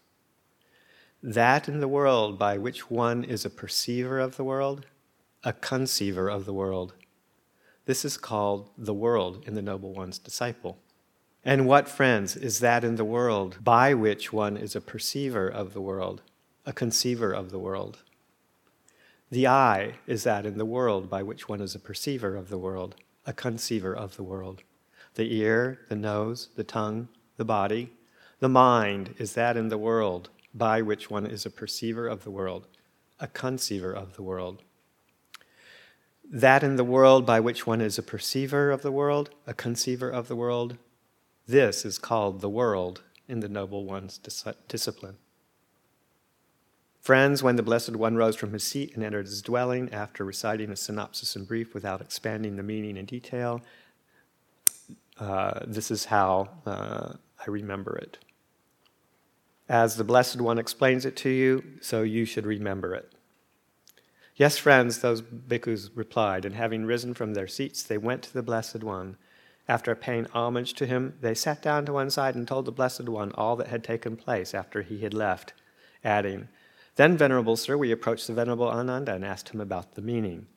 that 1.20 1.68
in 1.68 1.80
the 1.80 1.88
world 1.88 2.38
by 2.38 2.56
which 2.56 2.88
one 2.88 3.24
is 3.24 3.44
a 3.44 3.50
perceiver 3.50 4.20
of 4.20 4.36
the 4.36 4.44
world, 4.44 4.86
a 5.42 5.52
conceiver 5.52 6.28
of 6.28 6.44
the 6.44 6.52
world. 6.52 6.94
This 7.86 8.04
is 8.04 8.16
called 8.16 8.70
the 8.78 8.94
world 8.94 9.42
in 9.44 9.54
the 9.54 9.62
Noble 9.62 9.92
One's 9.92 10.20
disciple. 10.20 10.78
And 11.44 11.66
what, 11.66 11.88
friends, 11.88 12.36
is 12.36 12.60
that 12.60 12.84
in 12.84 12.94
the 12.94 13.04
world 13.04 13.58
by 13.64 13.92
which 13.94 14.32
one 14.32 14.56
is 14.56 14.76
a 14.76 14.80
perceiver 14.80 15.48
of 15.48 15.74
the 15.74 15.80
world, 15.80 16.22
a 16.64 16.72
conceiver 16.72 17.32
of 17.32 17.50
the 17.50 17.58
world? 17.58 18.04
The 19.30 19.46
eye 19.46 19.94
is 20.06 20.24
that 20.24 20.46
in 20.46 20.56
the 20.56 20.64
world 20.64 21.10
by 21.10 21.22
which 21.22 21.48
one 21.48 21.60
is 21.60 21.74
a 21.74 21.78
perceiver 21.78 22.34
of 22.34 22.48
the 22.48 22.56
world, 22.56 22.94
a 23.26 23.34
conceiver 23.34 23.94
of 23.94 24.16
the 24.16 24.22
world. 24.22 24.62
The 25.14 25.34
ear, 25.34 25.80
the 25.88 25.96
nose, 25.96 26.48
the 26.56 26.64
tongue, 26.64 27.08
the 27.36 27.44
body. 27.44 27.92
The 28.40 28.48
mind 28.48 29.14
is 29.18 29.34
that 29.34 29.56
in 29.56 29.68
the 29.68 29.76
world 29.76 30.30
by 30.54 30.80
which 30.80 31.10
one 31.10 31.26
is 31.26 31.44
a 31.44 31.50
perceiver 31.50 32.08
of 32.08 32.24
the 32.24 32.30
world, 32.30 32.66
a 33.20 33.26
conceiver 33.26 33.92
of 33.92 34.16
the 34.16 34.22
world. 34.22 34.62
That 36.24 36.62
in 36.62 36.76
the 36.76 36.84
world 36.84 37.26
by 37.26 37.40
which 37.40 37.66
one 37.66 37.80
is 37.82 37.98
a 37.98 38.02
perceiver 38.02 38.70
of 38.70 38.80
the 38.82 38.92
world, 38.92 39.30
a 39.46 39.52
conceiver 39.52 40.08
of 40.08 40.28
the 40.28 40.36
world, 40.36 40.78
this 41.46 41.84
is 41.84 41.98
called 41.98 42.40
the 42.40 42.48
world 42.48 43.02
in 43.26 43.40
the 43.40 43.48
Noble 43.48 43.84
One's 43.84 44.16
dis- 44.18 44.44
discipline. 44.68 45.16
Friends, 47.08 47.42
when 47.42 47.56
the 47.56 47.62
Blessed 47.62 47.96
One 47.96 48.16
rose 48.16 48.36
from 48.36 48.52
his 48.52 48.64
seat 48.64 48.94
and 48.94 49.02
entered 49.02 49.24
his 49.24 49.40
dwelling 49.40 49.90
after 49.94 50.26
reciting 50.26 50.68
a 50.70 50.76
synopsis 50.76 51.36
in 51.36 51.46
brief 51.46 51.72
without 51.72 52.02
expanding 52.02 52.56
the 52.56 52.62
meaning 52.62 52.98
in 52.98 53.06
detail, 53.06 53.62
uh, 55.18 55.60
this 55.66 55.90
is 55.90 56.04
how 56.04 56.50
uh, 56.66 57.14
I 57.14 57.50
remember 57.50 57.96
it. 57.96 58.18
As 59.70 59.96
the 59.96 60.04
Blessed 60.04 60.38
One 60.42 60.58
explains 60.58 61.06
it 61.06 61.16
to 61.16 61.30
you, 61.30 61.64
so 61.80 62.02
you 62.02 62.26
should 62.26 62.44
remember 62.44 62.94
it. 62.94 63.10
Yes, 64.36 64.58
friends, 64.58 64.98
those 64.98 65.22
bhikkhus 65.22 65.88
replied, 65.94 66.44
and 66.44 66.56
having 66.56 66.84
risen 66.84 67.14
from 67.14 67.32
their 67.32 67.48
seats, 67.48 67.82
they 67.82 67.96
went 67.96 68.22
to 68.24 68.34
the 68.34 68.42
Blessed 68.42 68.84
One. 68.84 69.16
After 69.66 69.94
paying 69.94 70.26
homage 70.34 70.74
to 70.74 70.84
him, 70.84 71.14
they 71.22 71.32
sat 71.32 71.62
down 71.62 71.86
to 71.86 71.94
one 71.94 72.10
side 72.10 72.34
and 72.34 72.46
told 72.46 72.66
the 72.66 72.70
Blessed 72.70 73.08
One 73.08 73.32
all 73.32 73.56
that 73.56 73.68
had 73.68 73.82
taken 73.82 74.14
place 74.14 74.52
after 74.52 74.82
he 74.82 74.98
had 74.98 75.14
left, 75.14 75.54
adding, 76.04 76.48
Then, 76.98 77.16
Venerable 77.16 77.54
Sir, 77.54 77.76
we 77.76 77.92
approached 77.92 78.26
the 78.26 78.32
Venerable 78.32 78.68
Ananda 78.68 79.14
and 79.14 79.24
asked 79.24 79.50
him 79.50 79.60
about 79.60 79.94
the 79.94 80.02
meaning. 80.02 80.48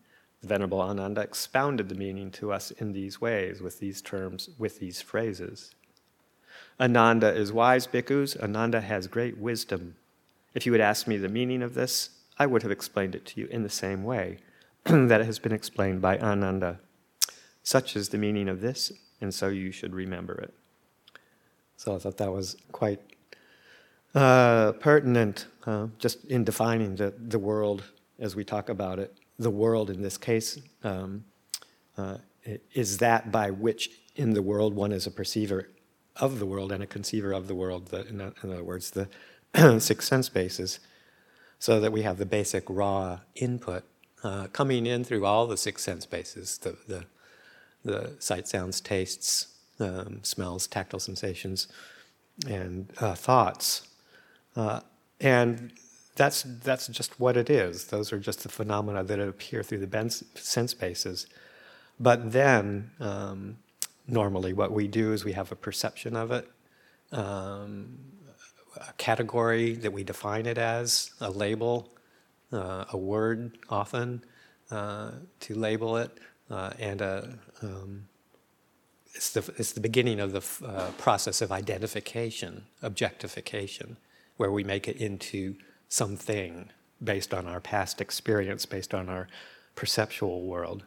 The 0.42 0.48
Venerable 0.48 0.82
Ananda 0.82 1.22
expounded 1.22 1.88
the 1.88 1.94
meaning 1.94 2.32
to 2.32 2.52
us 2.52 2.72
in 2.72 2.94
these 2.94 3.22
ways, 3.22 3.62
with 3.62 3.78
these 3.78 4.02
terms, 4.02 4.50
with 4.58 4.80
these 4.80 5.04
phrases. 5.04 5.76
Ananda 6.80 7.32
is 7.32 7.54
wise, 7.54 7.86
bhikkhus. 7.86 8.36
Ananda 8.42 8.82
has 8.82 9.06
great 9.06 9.38
wisdom. 9.38 9.98
If 10.56 10.66
you 10.66 10.72
had 10.72 10.82
asked 10.82 11.08
me 11.08 11.18
the 11.18 11.30
meaning 11.30 11.62
of 11.62 11.76
this, 11.76 12.10
I 12.40 12.48
would 12.48 12.64
have 12.64 12.72
explained 12.72 13.14
it 13.14 13.28
to 13.28 13.40
you 13.40 13.46
in 13.52 13.62
the 13.62 13.70
same 13.70 14.04
way 14.04 14.40
that 14.86 15.22
it 15.22 15.28
has 15.28 15.38
been 15.38 15.52
explained 15.52 16.02
by 16.02 16.18
Ananda. 16.18 16.80
Such 17.62 17.96
is 17.96 18.10
the 18.10 18.18
meaning 18.18 18.50
of 18.50 18.62
this, 18.62 18.92
and 19.22 19.32
so 19.32 19.50
you 19.50 19.72
should 19.72 19.94
remember 19.94 20.34
it. 20.34 20.56
So 21.78 21.96
I 21.96 22.00
thought 22.00 22.18
that 22.18 22.34
was 22.34 22.58
quite 22.72 23.11
uh, 24.16 24.74
pertinent, 24.74 25.48
uh, 25.66 25.88
just 26.00 26.26
in 26.26 26.44
defining 26.44 26.96
the, 26.96 27.14
the 27.18 27.40
world 27.40 27.84
as 28.20 28.36
we 28.36 28.44
talk 28.44 28.70
about 28.70 29.00
it. 29.00 29.16
The 29.40 29.50
world 29.50 29.90
in 29.90 30.02
this 30.02 30.18
case 30.18 30.60
um, 30.84 31.26
uh, 31.98 32.18
is 32.74 32.98
that 33.00 33.32
by 33.32 33.52
which 33.52 33.90
in 34.16 34.34
the 34.34 34.42
world 34.42 34.76
one 34.76 34.92
is 34.92 35.08
a 35.08 35.12
perceiver 35.12 35.70
of 36.18 36.40
the 36.40 36.46
world 36.46 36.72
and 36.72 36.84
a 36.84 36.88
conceiver 36.88 37.32
of 37.32 37.48
the 37.48 37.56
world, 37.56 37.88
the, 37.88 38.06
in, 38.08 38.22
in 38.22 38.52
other 38.52 38.64
words, 38.64 38.92
the 38.92 39.08
six 39.80 40.08
sense 40.08 40.30
bases, 40.30 40.80
so 41.60 41.80
that 41.80 41.92
we 41.92 42.02
have 42.02 42.18
the 42.18 42.26
basic 42.26 42.64
raw 42.68 43.20
input 43.36 43.84
uh, 44.24 44.48
coming 44.48 44.86
in 44.86 45.04
through 45.04 45.26
all 45.26 45.48
the 45.48 45.58
six 45.58 45.84
sense 45.84 46.06
bases 46.06 46.58
the, 46.60 46.78
the, 46.88 47.06
the 47.84 48.16
sight, 48.20 48.48
sounds, 48.48 48.82
tastes, 48.82 49.48
um, 49.80 50.20
smells, 50.24 50.68
tactile 50.68 51.00
sensations, 51.00 51.68
and 52.48 52.92
uh, 53.00 53.16
thoughts. 53.16 53.88
Uh, 54.56 54.82
and 55.20 55.72
that's, 56.16 56.44
that's 56.44 56.88
just 56.88 57.20
what 57.20 57.38
it 57.38 57.50
is. 57.50 57.86
Those 57.86 58.12
are 58.12 58.20
just 58.20 58.44
the 58.44 58.50
phenomena 58.50 59.04
that 59.04 59.20
appear 59.20 59.64
through 59.64 59.86
the 59.86 60.26
sense 60.36 60.74
bases. 60.74 61.28
But 62.00 62.32
then, 62.32 62.92
um, 63.00 63.58
normally, 64.08 64.54
what 64.54 64.72
we 64.72 64.88
do 64.88 65.14
is 65.14 65.24
we 65.24 65.34
have 65.34 65.52
a 65.52 65.56
perception 65.56 66.16
of 66.16 66.32
it, 66.32 66.50
um, 67.12 67.98
a 68.76 68.94
category 68.94 69.74
that 69.74 69.94
we 69.94 70.04
define 70.04 70.46
it 70.46 70.58
as, 70.58 71.12
a 71.22 71.30
label, 71.30 71.90
uh, 72.52 72.86
a 72.92 72.98
word 72.98 73.58
often 73.70 74.24
uh, 74.72 75.12
to 75.42 75.56
label 75.56 75.98
it, 75.98 76.18
uh, 76.50 76.72
and 76.80 77.02
a, 77.02 77.38
um, 77.62 78.08
it's, 79.14 79.32
the, 79.32 79.40
it's 79.58 79.74
the 79.74 79.82
beginning 79.82 80.20
of 80.20 80.32
the 80.32 80.66
uh, 80.66 80.92
process 80.98 81.42
of 81.42 81.52
identification, 81.52 82.66
objectification, 82.82 83.98
where 84.42 84.52
we 84.52 84.64
make 84.64 84.88
it 84.88 84.98
into 84.98 85.56
something 85.88 86.72
based 87.04 87.32
on 87.32 87.46
our 87.46 87.60
past 87.60 88.02
experience, 88.02 88.66
based 88.66 88.92
on 88.92 89.08
our 89.08 89.28
perceptual 89.76 90.42
world. 90.42 90.84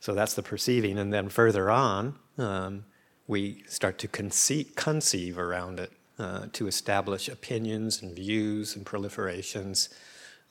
So 0.00 0.14
that's 0.14 0.32
the 0.32 0.42
perceiving. 0.42 0.98
And 0.98 1.12
then 1.12 1.28
further 1.28 1.70
on, 1.70 2.18
um, 2.38 2.86
we 3.26 3.64
start 3.66 3.98
to 3.98 4.08
conceive, 4.08 4.74
conceive 4.76 5.38
around 5.38 5.78
it, 5.78 5.92
uh, 6.18 6.46
to 6.54 6.66
establish 6.66 7.28
opinions 7.28 8.00
and 8.00 8.16
views 8.16 8.74
and 8.76 8.86
proliferations, 8.86 9.90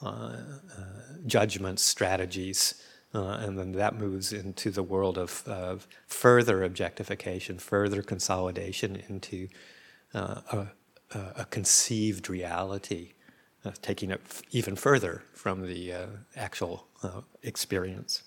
uh, 0.03 0.07
uh, 0.07 0.83
judgments, 1.25 1.81
strategies. 1.81 2.79
Uh, 3.15 3.39
and 3.41 3.57
then 3.57 3.71
that 3.71 3.95
moves 3.95 4.33
into 4.33 4.69
the 4.69 4.83
world 4.83 5.17
of, 5.17 5.41
of 5.47 5.87
further 6.05 6.63
objectification, 6.63 7.57
further 7.57 8.03
consolidation 8.03 9.01
into 9.09 9.47
uh, 11.13 11.31
a, 11.37 11.45
conceived 11.45 12.29
reality, 12.29 13.13
uh, 13.65 13.71
taking 13.81 14.11
it 14.11 14.21
f- 14.25 14.41
even 14.51 14.75
further 14.75 15.23
from 15.33 15.65
the 15.65 15.93
actual 16.35 16.87
experience. 17.43 18.23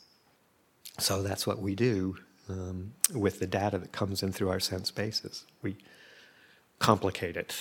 So 0.99 1.23
that's 1.23 1.47
what 1.47 1.61
we 1.61 1.75
do 1.75 2.17
um, 2.49 2.93
with 3.15 3.39
the 3.39 3.47
data 3.47 3.79
that 3.79 3.93
comes 3.93 4.23
in 4.23 4.33
through 4.33 4.51
our 4.51 4.61
sense 4.61 4.91
bases. 4.91 5.47
We 5.63 5.77
complicate 6.79 7.37
it, 7.37 7.55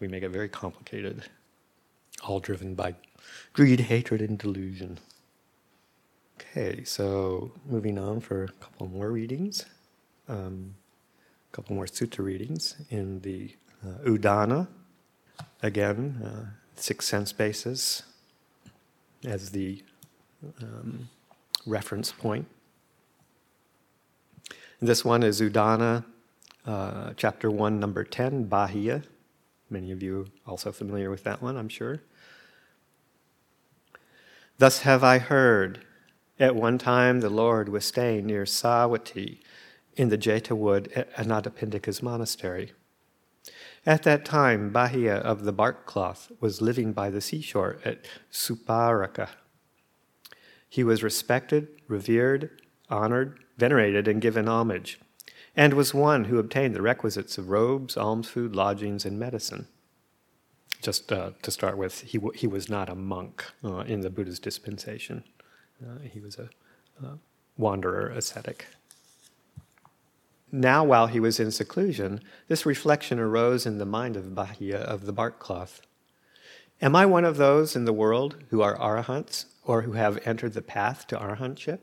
we 0.00 0.08
make 0.08 0.22
it 0.22 0.30
very 0.30 0.48
complicated, 0.48 1.24
all 2.26 2.40
driven 2.40 2.74
by 2.74 2.94
greed, 3.52 3.80
hatred, 3.80 4.20
and 4.20 4.38
delusion. 4.38 4.98
Okay, 6.40 6.84
so 6.84 7.52
moving 7.66 7.98
on 7.98 8.20
for 8.20 8.44
a 8.44 8.48
couple 8.48 8.88
more 8.88 9.10
readings, 9.10 9.66
um, 10.28 10.74
a 11.52 11.56
couple 11.56 11.74
more 11.74 11.86
sutta 11.86 12.24
readings 12.24 12.76
in 12.90 13.20
the 13.20 13.54
uh, 13.84 14.04
Udana. 14.04 14.68
Again, 15.62 16.22
uh, 16.24 16.50
six 16.76 17.06
sense 17.06 17.32
bases 17.32 18.02
as 19.24 19.50
the 19.50 19.82
um, 20.62 21.08
reference 21.66 22.12
point. 22.12 22.46
This 24.80 25.04
one 25.04 25.24
is 25.24 25.40
Udana, 25.40 26.04
uh, 26.64 27.12
chapter 27.16 27.50
1, 27.50 27.80
number 27.80 28.04
10, 28.04 28.44
Bahia. 28.44 29.02
Many 29.70 29.90
of 29.90 30.02
you 30.02 30.26
also 30.46 30.70
familiar 30.70 31.10
with 31.10 31.24
that 31.24 31.42
one, 31.42 31.56
I'm 31.56 31.68
sure. 31.68 32.00
Thus 34.58 34.80
have 34.80 35.02
I 35.02 35.18
heard. 35.18 35.80
At 36.40 36.54
one 36.54 36.78
time, 36.78 37.20
the 37.20 37.30
Lord 37.30 37.68
was 37.68 37.84
staying 37.84 38.26
near 38.26 38.44
Savatthi 38.44 39.38
in 39.96 40.08
the 40.08 40.18
Jeta 40.18 40.56
wood 40.56 40.92
at 40.94 41.12
Anathapindika's 41.16 42.00
monastery. 42.00 42.72
At 43.86 44.02
that 44.02 44.24
time, 44.24 44.70
Bahia 44.70 45.16
of 45.16 45.44
the 45.44 45.52
bark 45.52 45.86
cloth 45.86 46.30
was 46.40 46.60
living 46.60 46.92
by 46.92 47.10
the 47.10 47.20
seashore 47.20 47.78
at 47.84 48.06
Suparaka. 48.30 49.30
He 50.68 50.84
was 50.84 51.02
respected, 51.02 51.68
revered, 51.88 52.60
honored, 52.90 53.38
venerated, 53.56 54.06
and 54.06 54.20
given 54.20 54.48
homage, 54.48 55.00
and 55.56 55.74
was 55.74 55.94
one 55.94 56.24
who 56.24 56.38
obtained 56.38 56.74
the 56.74 56.82
requisites 56.82 57.38
of 57.38 57.48
robes, 57.48 57.96
alms 57.96 58.28
food, 58.28 58.54
lodgings, 58.54 59.04
and 59.04 59.18
medicine. 59.18 59.66
Just 60.82 61.10
uh, 61.12 61.30
to 61.42 61.50
start 61.50 61.76
with, 61.76 62.02
he, 62.02 62.18
w- 62.18 62.38
he 62.38 62.46
was 62.46 62.68
not 62.68 62.88
a 62.88 62.94
monk 62.94 63.44
uh, 63.64 63.78
in 63.78 64.00
the 64.00 64.10
Buddha's 64.10 64.38
dispensation. 64.38 65.24
Uh, 65.82 65.98
he 66.00 66.20
was 66.20 66.38
a, 66.38 66.48
a 67.04 67.18
wanderer 67.56 68.08
ascetic. 68.08 68.66
Now, 70.50 70.82
while 70.82 71.08
he 71.08 71.20
was 71.20 71.38
in 71.38 71.50
seclusion, 71.50 72.20
this 72.48 72.64
reflection 72.64 73.18
arose 73.18 73.66
in 73.66 73.78
the 73.78 73.84
mind 73.84 74.16
of 74.16 74.34
Bahia 74.34 74.78
of 74.78 75.04
the 75.04 75.12
bark 75.12 75.38
cloth. 75.38 75.82
Am 76.80 76.96
I 76.96 77.04
one 77.06 77.24
of 77.24 77.36
those 77.36 77.76
in 77.76 77.84
the 77.84 77.92
world 77.92 78.36
who 78.50 78.62
are 78.62 78.76
arahants 78.78 79.46
or 79.64 79.82
who 79.82 79.92
have 79.92 80.26
entered 80.26 80.54
the 80.54 80.62
path 80.62 81.06
to 81.08 81.16
arahantship? 81.16 81.80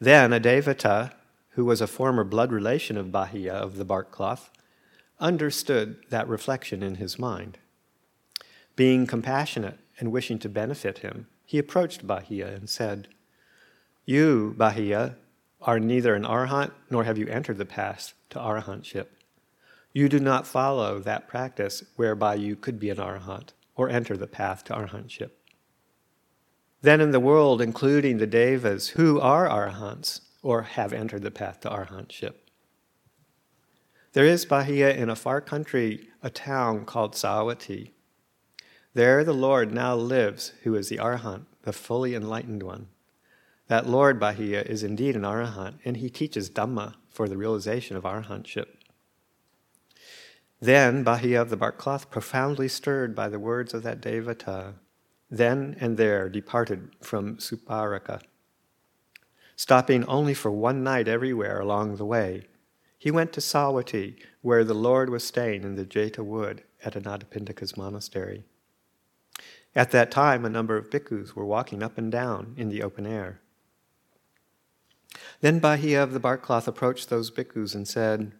Then 0.00 0.32
a 0.32 0.40
Devata, 0.40 1.12
who 1.50 1.64
was 1.64 1.80
a 1.80 1.86
former 1.86 2.24
blood 2.24 2.50
relation 2.50 2.96
of 2.96 3.12
Bahia 3.12 3.54
of 3.54 3.76
the 3.76 3.84
bark 3.84 4.10
cloth, 4.10 4.50
understood 5.20 5.98
that 6.10 6.28
reflection 6.28 6.82
in 6.82 6.96
his 6.96 7.18
mind. 7.18 7.58
Being 8.74 9.06
compassionate 9.06 9.78
and 9.98 10.12
wishing 10.12 10.38
to 10.40 10.48
benefit 10.48 10.98
him, 10.98 11.28
he 11.44 11.58
approached 11.58 12.06
Bahia 12.06 12.48
and 12.48 12.68
said, 12.68 13.08
You, 14.04 14.54
Bahia, 14.58 15.16
are 15.60 15.80
neither 15.80 16.14
an 16.14 16.24
arahant 16.24 16.72
nor 16.90 17.04
have 17.04 17.18
you 17.18 17.26
entered 17.28 17.58
the 17.58 17.66
path 17.66 18.14
to 18.30 18.38
arahantship. 18.38 19.06
You 19.92 20.08
do 20.08 20.20
not 20.20 20.46
follow 20.46 20.98
that 20.98 21.28
practice 21.28 21.82
whereby 21.96 22.34
you 22.34 22.56
could 22.56 22.78
be 22.78 22.90
an 22.90 22.98
arahant 22.98 23.50
or 23.74 23.88
enter 23.88 24.16
the 24.16 24.26
path 24.26 24.64
to 24.64 24.74
arahantship. 24.74 25.30
Then 26.82 27.00
in 27.00 27.10
the 27.10 27.20
world, 27.20 27.60
including 27.62 28.18
the 28.18 28.26
devas 28.26 28.88
who 28.90 29.18
are 29.20 29.48
arahants 29.48 30.20
or 30.42 30.62
have 30.62 30.92
entered 30.92 31.22
the 31.22 31.30
path 31.30 31.60
to 31.60 31.70
arahantship. 31.70 32.34
There 34.12 34.24
is 34.24 34.46
Bahia 34.46 34.94
in 34.94 35.10
a 35.10 35.16
far 35.16 35.40
country, 35.40 36.08
a 36.22 36.30
town 36.30 36.84
called 36.84 37.14
Savatthi. 37.14 37.90
There 38.94 39.24
the 39.24 39.34
Lord 39.34 39.72
now 39.72 39.94
lives, 39.94 40.52
who 40.62 40.74
is 40.74 40.88
the 40.88 40.98
arahant, 40.98 41.46
the 41.62 41.72
fully 41.72 42.14
enlightened 42.14 42.62
one. 42.62 42.88
That 43.68 43.88
Lord 43.88 44.20
Bahia 44.20 44.62
is 44.62 44.82
indeed 44.84 45.16
an 45.16 45.22
arahant, 45.22 45.78
and 45.84 45.96
he 45.96 46.08
teaches 46.08 46.48
Dhamma 46.48 46.94
for 47.10 47.28
the 47.28 47.36
realization 47.36 47.96
of 47.96 48.04
arahantship. 48.04 48.66
Then 50.60 51.02
Bahia 51.02 51.42
of 51.42 51.50
the 51.50 51.56
bark 51.56 51.76
cloth, 51.76 52.10
profoundly 52.10 52.68
stirred 52.68 53.14
by 53.14 53.28
the 53.28 53.38
words 53.40 53.74
of 53.74 53.82
that 53.82 54.00
Devata, 54.00 54.74
then 55.28 55.76
and 55.80 55.96
there 55.96 56.28
departed 56.28 56.94
from 57.02 57.36
Suparaka. 57.38 58.22
Stopping 59.56 60.04
only 60.04 60.34
for 60.34 60.50
one 60.50 60.84
night 60.84 61.08
everywhere 61.08 61.58
along 61.58 61.96
the 61.96 62.04
way, 62.04 62.46
he 62.98 63.10
went 63.10 63.32
to 63.32 63.40
Savatthi, 63.40 64.16
where 64.42 64.64
the 64.64 64.74
Lord 64.74 65.10
was 65.10 65.24
staying 65.24 65.64
in 65.64 65.74
the 65.74 65.84
Jeta 65.84 66.24
wood 66.24 66.62
at 66.84 66.94
Anathapindika's 66.94 67.76
monastery. 67.76 68.44
At 69.74 69.90
that 69.90 70.10
time, 70.10 70.44
a 70.44 70.50
number 70.50 70.76
of 70.76 70.88
bhikkhus 70.88 71.34
were 71.34 71.44
walking 71.44 71.82
up 71.82 71.98
and 71.98 72.10
down 72.10 72.54
in 72.56 72.68
the 72.68 72.82
open 72.82 73.06
air. 73.06 73.40
Then 75.46 75.60
Bahia 75.60 76.02
of 76.02 76.12
the 76.12 76.18
bark 76.18 76.42
cloth 76.42 76.66
approached 76.66 77.08
those 77.08 77.30
bhikkhus 77.30 77.72
and 77.76 77.86
said, 77.86 78.32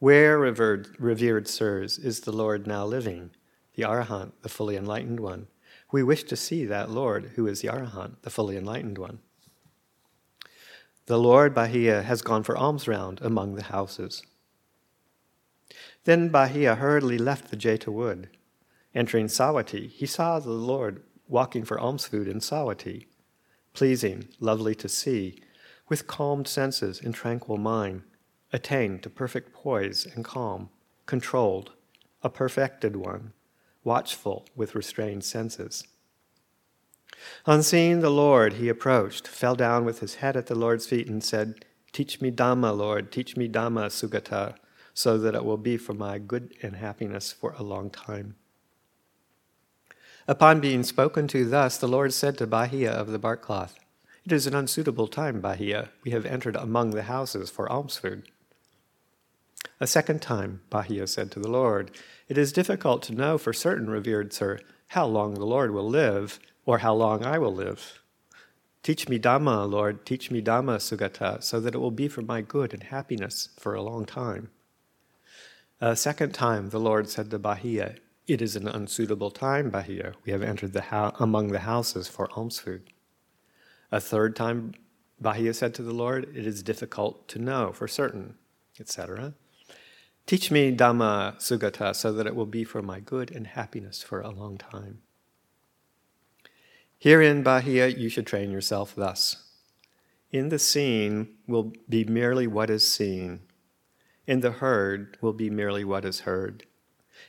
Where, 0.00 0.38
revered, 0.38 0.94
revered 0.98 1.48
sirs, 1.48 1.96
is 1.96 2.20
the 2.20 2.30
Lord 2.30 2.66
now 2.66 2.84
living, 2.84 3.30
the 3.74 3.84
Arahant, 3.84 4.32
the 4.42 4.50
fully 4.50 4.76
enlightened 4.76 5.18
one? 5.18 5.46
We 5.92 6.02
wish 6.02 6.24
to 6.24 6.36
see 6.36 6.66
that 6.66 6.90
Lord 6.90 7.30
who 7.36 7.46
is 7.46 7.62
the 7.62 7.68
Arahant, 7.68 8.20
the 8.20 8.28
fully 8.28 8.58
enlightened 8.58 8.98
one. 8.98 9.20
The 11.06 11.18
Lord 11.18 11.54
Bahia 11.54 12.02
has 12.02 12.20
gone 12.20 12.42
for 12.42 12.54
alms 12.54 12.86
round 12.86 13.22
among 13.22 13.54
the 13.54 13.62
houses. 13.62 14.22
Then 16.04 16.28
Bahia 16.28 16.74
hurriedly 16.74 17.16
left 17.16 17.50
the 17.50 17.56
Jeta 17.56 17.90
wood. 17.90 18.28
Entering 18.94 19.28
Savatthi, 19.28 19.88
he 19.88 20.04
saw 20.04 20.38
the 20.38 20.50
Lord 20.50 21.02
walking 21.26 21.64
for 21.64 21.80
alms 21.80 22.06
food 22.06 22.28
in 22.28 22.40
Savatthi, 22.40 23.06
pleasing, 23.72 24.28
lovely 24.38 24.74
to 24.74 24.88
see, 24.90 25.40
with 25.92 26.06
calmed 26.06 26.48
senses 26.48 27.02
and 27.02 27.14
tranquil 27.14 27.58
mind, 27.58 28.00
attained 28.50 29.02
to 29.02 29.10
perfect 29.10 29.52
poise 29.52 30.06
and 30.06 30.24
calm, 30.24 30.70
controlled, 31.04 31.72
a 32.22 32.30
perfected 32.30 32.96
one 32.96 33.30
watchful 33.84 34.46
with 34.56 34.74
restrained 34.74 35.22
senses. 35.22 35.86
On 37.44 37.62
seeing 37.62 38.00
the 38.00 38.08
Lord, 38.08 38.54
he 38.54 38.70
approached, 38.70 39.28
fell 39.28 39.54
down 39.54 39.84
with 39.84 40.00
his 40.00 40.14
head 40.14 40.34
at 40.34 40.46
the 40.46 40.54
Lord's 40.54 40.86
feet, 40.86 41.08
and 41.08 41.22
said, 41.22 41.66
Teach 41.92 42.22
me 42.22 42.30
Dhamma, 42.30 42.74
Lord, 42.74 43.12
teach 43.12 43.36
me 43.36 43.46
Dhamma, 43.46 43.90
Sugata, 43.90 44.54
so 44.94 45.18
that 45.18 45.34
it 45.34 45.44
will 45.44 45.58
be 45.58 45.76
for 45.76 45.92
my 45.92 46.18
good 46.18 46.54
and 46.62 46.76
happiness 46.76 47.32
for 47.32 47.52
a 47.58 47.62
long 47.62 47.90
time. 47.90 48.36
Upon 50.26 50.58
being 50.58 50.84
spoken 50.84 51.28
to 51.28 51.44
thus, 51.44 51.76
the 51.76 51.86
Lord 51.86 52.14
said 52.14 52.38
to 52.38 52.46
Bahia 52.46 52.90
of 52.90 53.08
the 53.08 53.18
bark 53.18 53.42
cloth, 53.42 53.78
It 54.24 54.30
is 54.30 54.46
an 54.46 54.54
unsuitable 54.54 55.08
time, 55.08 55.40
Bahia. 55.40 55.90
We 56.04 56.12
have 56.12 56.24
entered 56.24 56.54
among 56.54 56.90
the 56.90 57.02
houses 57.02 57.50
for 57.50 57.68
alms 57.68 57.96
food. 57.96 58.28
A 59.80 59.86
second 59.88 60.22
time, 60.22 60.60
Bahia 60.70 61.08
said 61.08 61.32
to 61.32 61.40
the 61.40 61.50
Lord, 61.50 61.90
It 62.28 62.38
is 62.38 62.52
difficult 62.52 63.02
to 63.04 63.14
know 63.14 63.36
for 63.36 63.52
certain, 63.52 63.90
revered 63.90 64.32
sir, 64.32 64.60
how 64.88 65.06
long 65.06 65.34
the 65.34 65.44
Lord 65.44 65.72
will 65.72 65.88
live, 65.88 66.38
or 66.64 66.78
how 66.78 66.94
long 66.94 67.24
I 67.24 67.38
will 67.38 67.52
live. 67.52 67.98
Teach 68.84 69.08
me 69.08 69.18
Dhamma, 69.18 69.68
Lord, 69.68 70.06
teach 70.06 70.30
me 70.30 70.40
Dhamma, 70.40 70.76
Sugata, 70.76 71.42
so 71.42 71.58
that 71.58 71.74
it 71.74 71.78
will 71.78 71.90
be 71.90 72.06
for 72.06 72.22
my 72.22 72.42
good 72.42 72.72
and 72.72 72.84
happiness 72.84 73.48
for 73.58 73.74
a 73.74 73.82
long 73.82 74.04
time. 74.04 74.50
A 75.80 75.96
second 75.96 76.32
time, 76.32 76.70
the 76.70 76.78
Lord 76.78 77.08
said 77.08 77.28
to 77.32 77.40
Bahia, 77.40 77.96
It 78.28 78.40
is 78.40 78.54
an 78.54 78.68
unsuitable 78.68 79.32
time, 79.32 79.68
Bahia. 79.70 80.12
We 80.24 80.30
have 80.30 80.42
entered 80.44 80.74
the 80.74 80.82
ho- 80.82 81.12
among 81.18 81.48
the 81.48 81.60
houses 81.60 82.06
for 82.06 82.30
alms 82.36 82.60
food. 82.60 82.91
A 83.92 84.00
third 84.00 84.34
time, 84.34 84.74
Bahia 85.20 85.54
said 85.54 85.72
to 85.74 85.82
the 85.82 85.92
Lord, 85.92 86.34
It 86.34 86.46
is 86.46 86.64
difficult 86.64 87.28
to 87.28 87.38
know 87.38 87.70
for 87.72 87.86
certain, 87.86 88.34
etc. 88.80 89.34
Teach 90.26 90.50
me 90.50 90.74
Dhamma 90.74 91.36
Sugata 91.36 91.94
so 91.94 92.12
that 92.12 92.26
it 92.26 92.34
will 92.34 92.46
be 92.46 92.64
for 92.64 92.82
my 92.82 92.98
good 92.98 93.30
and 93.30 93.46
happiness 93.46 94.02
for 94.02 94.20
a 94.20 94.30
long 94.30 94.58
time. 94.58 95.02
Herein, 96.98 97.44
Bahia, 97.44 97.86
you 97.86 98.08
should 98.08 98.26
train 98.26 98.50
yourself 98.50 98.94
thus. 98.96 99.44
In 100.32 100.48
the 100.48 100.58
seen 100.58 101.28
will 101.46 101.72
be 101.88 102.04
merely 102.04 102.48
what 102.48 102.70
is 102.70 102.90
seen 102.90 103.42
in 104.26 104.40
the 104.40 104.52
heard 104.52 105.18
will 105.20 105.32
be 105.32 105.50
merely 105.50 105.84
what 105.84 106.04
is 106.04 106.20
heard. 106.20 106.64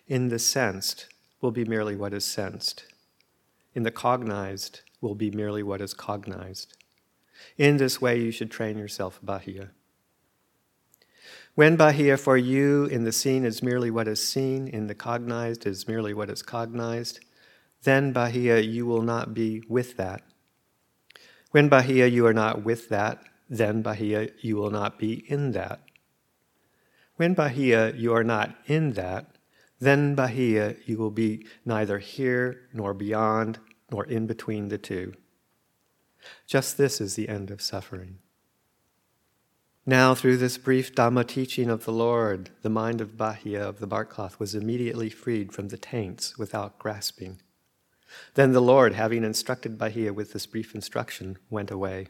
In 0.07 0.29
the 0.29 0.39
sensed 0.39 1.07
will 1.41 1.51
be 1.51 1.65
merely 1.65 1.95
what 1.95 2.13
is 2.13 2.25
sensed. 2.25 2.85
In 3.73 3.83
the 3.83 3.91
cognized 3.91 4.81
will 5.03 5.15
be 5.15 5.29
merely 5.29 5.61
what 5.61 5.81
is 5.81 5.93
cognized. 5.93 6.75
In 7.57 7.77
this 7.77 8.01
way, 8.01 8.19
you 8.19 8.31
should 8.31 8.49
train 8.49 8.77
yourself, 8.77 9.19
Bahia. 9.21 9.69
When 11.55 11.75
Bahia 11.75 12.17
for 12.17 12.37
you 12.37 12.85
in 12.85 13.03
the 13.03 13.11
seen 13.11 13.45
is 13.45 13.61
merely 13.61 13.91
what 13.91 14.07
is 14.07 14.27
seen, 14.27 14.67
in 14.67 14.87
the 14.87 14.95
cognized 14.95 15.67
is 15.67 15.87
merely 15.87 16.13
what 16.13 16.31
is 16.31 16.41
cognized, 16.41 17.19
then 17.83 18.11
Bahia 18.11 18.59
you 18.59 18.87
will 18.87 19.03
not 19.03 19.33
be 19.33 19.61
with 19.69 19.97
that. 19.97 20.23
When 21.51 21.69
Bahia 21.69 22.07
you 22.07 22.25
are 22.25 22.33
not 22.33 22.63
with 22.63 22.89
that, 22.89 23.21
then 23.49 23.83
Bahia 23.83 24.29
you 24.41 24.55
will 24.55 24.71
not 24.71 24.97
be 24.97 25.29
in 25.29 25.51
that. 25.51 25.81
When 27.17 27.35
Bahia 27.35 27.93
you 27.93 28.15
are 28.15 28.23
not 28.23 28.55
in 28.65 28.93
that, 28.93 29.35
then 29.79 30.15
Bahia 30.15 30.75
you 30.85 30.97
will 30.97 31.11
be 31.11 31.45
neither 31.65 31.99
here 31.99 32.61
nor 32.73 32.95
beyond 32.95 33.59
nor 33.93 34.03
in 34.05 34.25
between 34.25 34.69
the 34.69 34.77
two. 34.77 35.13
Just 36.47 36.77
this 36.77 36.99
is 36.99 37.15
the 37.15 37.29
end 37.29 37.51
of 37.51 37.61
suffering. 37.61 38.17
Now, 39.85 40.15
through 40.15 40.37
this 40.37 40.57
brief 40.57 40.95
Dhamma 40.95 41.27
teaching 41.27 41.69
of 41.69 41.85
the 41.85 41.91
Lord, 41.91 42.49
the 42.63 42.69
mind 42.69 43.01
of 43.01 43.17
Bahia 43.17 43.61
of 43.61 43.79
the 43.79 43.87
bark 43.87 44.09
cloth 44.09 44.39
was 44.39 44.55
immediately 44.55 45.09
freed 45.09 45.51
from 45.51 45.67
the 45.67 45.77
taints 45.77 46.37
without 46.39 46.79
grasping. 46.79 47.39
Then 48.33 48.53
the 48.53 48.61
Lord, 48.61 48.93
having 48.93 49.23
instructed 49.23 49.77
Bahia 49.77 50.11
with 50.11 50.33
this 50.33 50.45
brief 50.47 50.73
instruction, 50.73 51.37
went 51.49 51.69
away. 51.69 52.07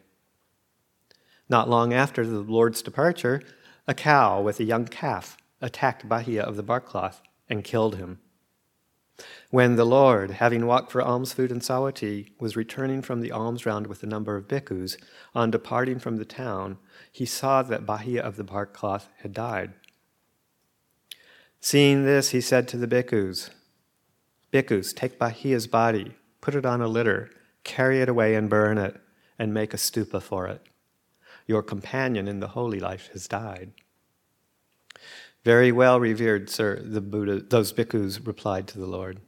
Not 1.50 1.70
long 1.70 1.94
after 1.94 2.26
the 2.26 2.40
Lord's 2.40 2.82
departure, 2.82 3.42
a 3.88 3.94
cow 3.94 4.42
with 4.42 4.60
a 4.60 4.64
young 4.64 4.86
calf 4.86 5.36
attacked 5.60 6.08
Bahia 6.08 6.44
of 6.44 6.56
the 6.56 6.64
bark 6.64 6.86
cloth 6.86 7.22
and 7.50 7.64
killed 7.64 7.98
him. 7.98 8.20
When 9.52 9.76
the 9.76 9.86
Lord, 9.86 10.32
having 10.32 10.66
walked 10.66 10.92
for 10.92 11.02
alms 11.02 11.34
food 11.34 11.52
in 11.52 11.60
Savatthi, 11.60 12.32
was 12.40 12.56
returning 12.56 13.02
from 13.02 13.22
the 13.22 13.32
alms 13.32 13.66
round 13.66 13.88
with 13.88 14.02
a 14.02 14.08
number 14.08 14.36
of 14.36 14.48
bhikkhus, 14.48 14.98
on 15.36 15.52
departing 15.52 16.00
from 16.00 16.18
the 16.18 16.26
town, 16.26 16.78
he 17.12 17.26
saw 17.26 17.62
that 17.62 17.86
Bahia 17.86 18.24
of 18.24 18.36
the 18.36 18.44
bark 18.44 18.74
cloth 18.74 19.10
had 19.22 19.34
died. 19.34 19.74
Seeing 21.62 22.04
this, 22.04 22.30
he 22.30 22.42
said 22.42 22.68
to 22.70 22.78
the 22.78 22.88
bhikkhus, 22.88 23.52
Bhikkhus, 24.52 24.94
take 24.96 25.18
Bahia's 25.18 25.68
body, 25.68 26.16
put 26.42 26.56
it 26.56 26.66
on 26.66 26.82
a 26.82 26.88
litter, 26.88 27.30
carry 27.64 28.02
it 28.02 28.10
away 28.10 28.36
and 28.36 28.50
burn 28.50 28.78
it, 28.78 29.00
and 29.40 29.54
make 29.54 29.74
a 29.74 29.78
stupa 29.78 30.22
for 30.22 30.48
it. 30.48 30.62
Your 31.48 31.64
companion 31.64 32.28
in 32.28 32.40
the 32.40 32.50
holy 32.50 32.80
life 32.80 33.10
has 33.14 33.28
died. 33.28 33.72
Very 35.44 35.72
well, 35.72 36.00
revered 36.00 36.50
sir, 36.50 36.82
the 36.82 37.02
Buddha, 37.02 37.42
those 37.42 37.74
bhikkhus 37.74 38.26
replied 38.26 38.68
to 38.70 38.80
the 38.80 38.86
Lord. 38.86 39.20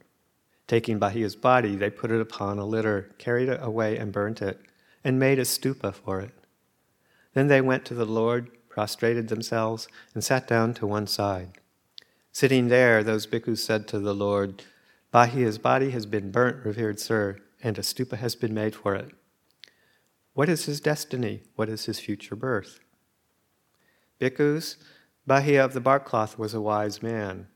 Taking 0.68 1.00
Bahia's 1.00 1.36
body, 1.36 1.76
they 1.76 1.90
put 1.90 2.10
it 2.10 2.22
upon 2.22 2.58
a 2.58 2.66
litter, 2.66 3.14
carried 3.18 3.50
it 3.50 3.60
away, 3.62 3.98
and 3.98 4.12
burnt 4.12 4.42
it, 4.42 4.62
and 5.04 5.20
made 5.20 5.40
a 5.40 5.44
stupa 5.44 5.94
for 5.94 6.22
it. 6.22 6.32
Then 7.34 7.48
they 7.48 7.62
went 7.62 7.84
to 7.86 7.94
the 7.94 8.06
Lord, 8.06 8.50
prostrated 8.70 9.28
themselves, 9.28 9.88
and 10.14 10.24
sat 10.24 10.48
down 10.48 10.74
to 10.76 10.88
one 10.88 11.06
side. 11.06 11.60
Sitting 12.32 12.70
there, 12.70 13.04
those 13.04 13.28
bhikkhus 13.28 13.60
said 13.60 13.88
to 13.90 14.00
the 14.00 14.16
Lord, 14.16 14.64
Bahia's 15.14 15.58
body 15.58 15.92
has 15.92 16.06
been 16.06 16.32
burnt, 16.32 16.66
revered 16.66 17.00
sir, 17.00 17.38
and 17.62 17.78
a 17.78 17.82
stupa 17.82 18.18
has 18.18 18.36
been 18.36 18.54
made 18.54 18.76
for 18.76 18.96
it. 18.96 19.12
What 20.34 20.50
is 20.50 20.66
his 20.66 20.82
destiny? 20.82 21.44
What 21.56 21.70
is 21.70 21.86
his 21.86 22.00
future 22.00 22.36
birth? 22.36 22.80
Bhikkhus, 24.20 24.78
Bahia 25.28 25.64
of 25.64 25.74
the 25.74 25.82
bark 25.82 26.06
cloth 26.06 26.38
was 26.38 26.54
a 26.54 26.62
wise 26.62 27.02
man. 27.02 27.48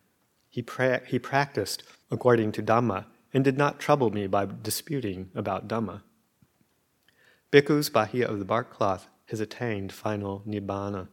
He, 0.49 0.61
pra- 0.61 1.05
he 1.05 1.19
practiced 1.19 1.83
according 2.09 2.51
to 2.53 2.63
Dhamma 2.63 3.05
and 3.33 3.43
did 3.43 3.57
not 3.57 3.79
trouble 3.79 4.09
me 4.09 4.27
by 4.27 4.47
disputing 4.61 5.29
about 5.35 5.67
Dhamma. 5.67 6.01
Bhikkhus, 7.51 7.91
Bahia 7.91 8.27
of 8.27 8.39
the 8.39 8.45
bark 8.45 8.71
cloth 8.71 9.07
has 9.27 9.39
attained 9.39 9.91
final 9.91 10.41
Nibbana. 10.47 11.07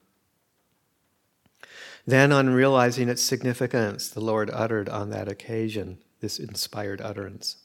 Then, 2.06 2.32
on 2.32 2.50
realizing 2.50 3.08
its 3.08 3.22
significance, 3.22 4.08
the 4.08 4.20
Lord 4.20 4.50
uttered 4.52 4.88
on 4.88 5.10
that 5.10 5.28
occasion 5.28 5.98
this 6.20 6.38
inspired 6.38 7.00
utterance 7.00 7.56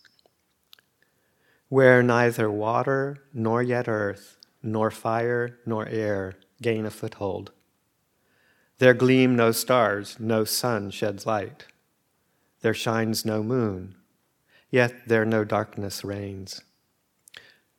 where 1.71 2.03
neither 2.03 2.51
water, 2.51 3.23
nor 3.33 3.63
yet 3.63 3.87
earth, 3.87 4.35
nor 4.61 4.91
fire, 4.91 5.57
nor 5.65 5.87
air 5.87 6.33
gain 6.61 6.85
a 6.85 6.89
foothold. 6.89 7.53
There 8.81 8.95
gleam 8.95 9.35
no 9.35 9.51
stars, 9.51 10.17
no 10.19 10.43
sun 10.43 10.89
sheds 10.89 11.27
light. 11.27 11.65
There 12.61 12.73
shines 12.73 13.23
no 13.23 13.43
moon, 13.43 13.93
yet 14.71 15.07
there 15.07 15.23
no 15.23 15.43
darkness 15.43 16.03
reigns. 16.03 16.63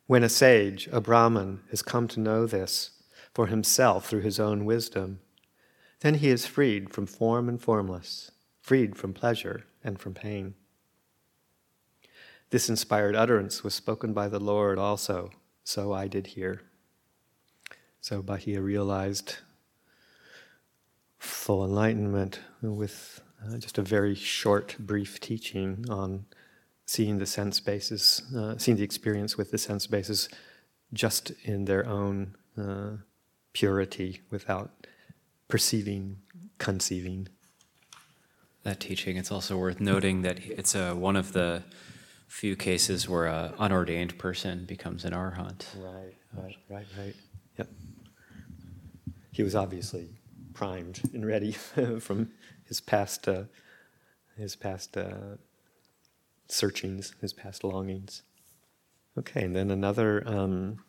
When 0.06 0.22
a 0.22 0.28
sage, 0.28 0.88
a 0.92 1.00
Brahman, 1.00 1.62
has 1.70 1.82
come 1.82 2.06
to 2.06 2.20
know 2.20 2.46
this 2.46 3.02
for 3.34 3.48
himself 3.48 4.08
through 4.08 4.20
his 4.20 4.38
own 4.38 4.64
wisdom, 4.64 5.18
then 6.02 6.14
he 6.14 6.28
is 6.28 6.46
freed 6.46 6.94
from 6.94 7.06
form 7.06 7.48
and 7.48 7.60
formless, 7.60 8.30
freed 8.60 8.96
from 8.96 9.12
pleasure 9.12 9.64
and 9.82 9.98
from 9.98 10.14
pain. 10.14 10.54
This 12.50 12.68
inspired 12.68 13.16
utterance 13.16 13.64
was 13.64 13.74
spoken 13.74 14.12
by 14.12 14.28
the 14.28 14.38
Lord 14.38 14.78
also, 14.78 15.30
so 15.64 15.92
I 15.92 16.06
did 16.06 16.28
hear. 16.28 16.62
So 18.00 18.22
Bahia 18.22 18.60
realized 18.60 19.38
full 21.22 21.64
enlightenment 21.64 22.40
with 22.61 23.20
uh, 23.44 23.56
just 23.56 23.78
a 23.78 23.82
very 23.82 24.14
short, 24.14 24.76
brief 24.78 25.20
teaching 25.20 25.85
on 25.88 26.26
seeing 26.85 27.18
the 27.18 27.26
sense 27.26 27.61
bases, 27.61 28.22
uh, 28.37 28.58
seeing 28.58 28.76
the 28.76 28.82
experience 28.82 29.37
with 29.37 29.52
the 29.52 29.58
sense 29.58 29.87
bases 29.87 30.28
just 30.92 31.30
in 31.44 31.64
their 31.64 31.87
own 31.87 32.35
uh, 32.58 32.90
purity 33.52 34.20
without 34.30 34.87
perceiving, 35.46 36.18
conceiving. 36.58 37.28
That 38.64 38.80
teaching, 38.80 39.16
it's 39.16 39.30
also 39.30 39.56
worth 39.56 39.80
noting 39.80 40.22
that 40.22 40.40
it's 40.40 40.74
a, 40.74 40.94
one 40.94 41.16
of 41.16 41.32
the 41.32 41.62
few 42.26 42.56
cases 42.56 43.08
where 43.08 43.26
an 43.26 43.52
unordained 43.61 44.18
person 44.18 44.64
becomes 44.64 45.04
an 45.04 45.12
arhat. 45.12 45.66
Right, 45.76 46.16
right, 46.37 46.56
right, 46.68 46.87
right. 46.98 47.14
Yep. 47.58 47.68
He 49.30 49.42
was 49.42 49.54
obviously 49.54 50.08
primed 50.52 51.00
and 51.12 51.26
ready 51.26 51.52
from 52.00 52.30
his 52.64 52.80
past, 52.80 53.28
uh, 53.28 53.44
his 54.36 54.56
past 54.56 54.96
uh, 54.96 55.36
searchings, 56.48 57.14
his 57.20 57.32
past 57.32 57.64
longings. 57.64 58.22
Okay, 59.18 59.44
and 59.44 59.54
then 59.54 59.70
another 59.70 60.22
um, 60.26 60.82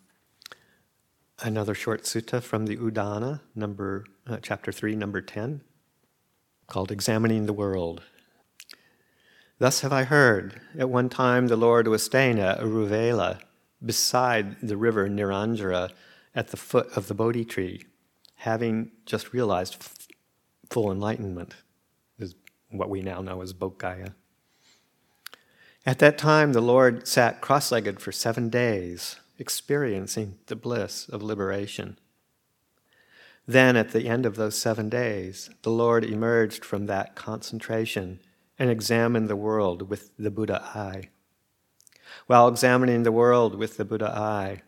another 1.39 1.73
short 1.73 2.04
sutta 2.04 2.41
from 2.41 2.65
the 2.65 2.78
Udana, 2.78 3.41
number 3.54 4.06
uh, 4.28 4.38
chapter 4.41 4.71
three, 4.71 4.95
number 4.95 5.21
ten, 5.21 5.62
called 6.67 6.91
"Examining 6.91 7.45
the 7.45 7.54
World." 7.54 8.02
Thus 9.60 9.82
have 9.82 9.93
I 9.93 10.04
heard. 10.04 10.60
At 10.78 10.89
one 10.89 11.10
time, 11.10 11.47
the 11.47 11.56
Lord 11.56 11.88
was 11.88 12.04
staying 12.04 12.39
at 12.39 12.60
Uruvela, 12.60 13.39
beside 13.84 14.60
the 14.62 14.78
river 14.78 15.08
Niranjara, 15.08 15.91
at 16.36 16.49
the 16.49 16.58
foot 16.58 16.88
of 16.97 17.08
the 17.08 17.13
Bodhi 17.13 17.45
tree, 17.45 17.86
having 18.43 18.91
just 19.06 19.32
realized 19.32 19.77
f- 19.79 19.95
full 20.69 20.91
enlightenment, 20.91 21.56
is 22.19 22.36
what 22.69 22.89
we 22.89 23.01
now 23.01 23.21
know 23.21 23.41
as 23.41 23.53
Bodhgaya. 23.53 24.13
At 25.86 25.99
that 25.99 26.17
time, 26.17 26.51
the 26.51 26.60
Lord 26.60 27.08
sat 27.08 27.39
cross 27.39 27.71
legged 27.71 28.01
for 28.01 28.12
seven 28.12 28.49
days, 28.49 29.15
experiencing 29.39 30.39
the 30.47 30.58
bliss 30.58 31.08
of 31.08 31.23
liberation. 31.23 31.97
Then, 33.47 33.77
at 33.77 33.91
the 33.91 34.10
end 34.10 34.25
of 34.25 34.36
those 34.36 34.58
seven 34.58 34.89
days, 34.89 35.49
the 35.62 35.69
Lord 35.69 36.03
emerged 36.03 36.65
from 36.65 36.88
that 36.88 37.15
concentration 37.15 38.19
and 38.60 38.69
examined 38.69 39.29
the 39.29 39.38
world 39.38 39.89
with 39.89 40.12
the 40.17 40.32
Buddha 40.32 40.62
eye. 40.75 41.10
While 42.27 42.49
examining 42.49 43.03
the 43.03 43.12
world 43.13 43.56
with 43.56 43.77
the 43.77 43.86
Buddha 43.86 44.10
eye, 44.10 44.63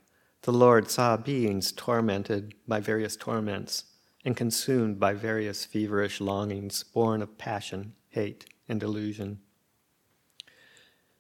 the 0.46 0.54
Lord 0.54 0.92
saw 0.92 1.18
beings 1.18 1.72
tormented 1.72 2.54
by 2.68 2.80
various 2.80 3.16
torments 3.16 3.86
and 4.24 4.38
consumed 4.38 5.00
by 5.00 5.12
various 5.12 5.66
feverish 5.66 6.22
longings 6.22 6.84
born 6.84 7.24
of 7.24 7.36
passion, 7.40 7.94
hate, 8.10 8.46
and 8.70 8.80
delusion. 8.80 9.40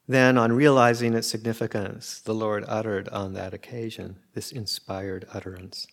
Then, 0.08 0.38
on 0.38 0.54
realizing 0.54 1.16
its 1.16 1.28
significance, 1.28 2.20
the 2.20 2.36
Lord 2.36 2.66
uttered 2.68 3.10
on 3.10 3.34
that 3.34 3.52
occasion 3.52 4.20
this 4.36 4.52
inspired 4.52 5.26
utterance. 5.34 5.88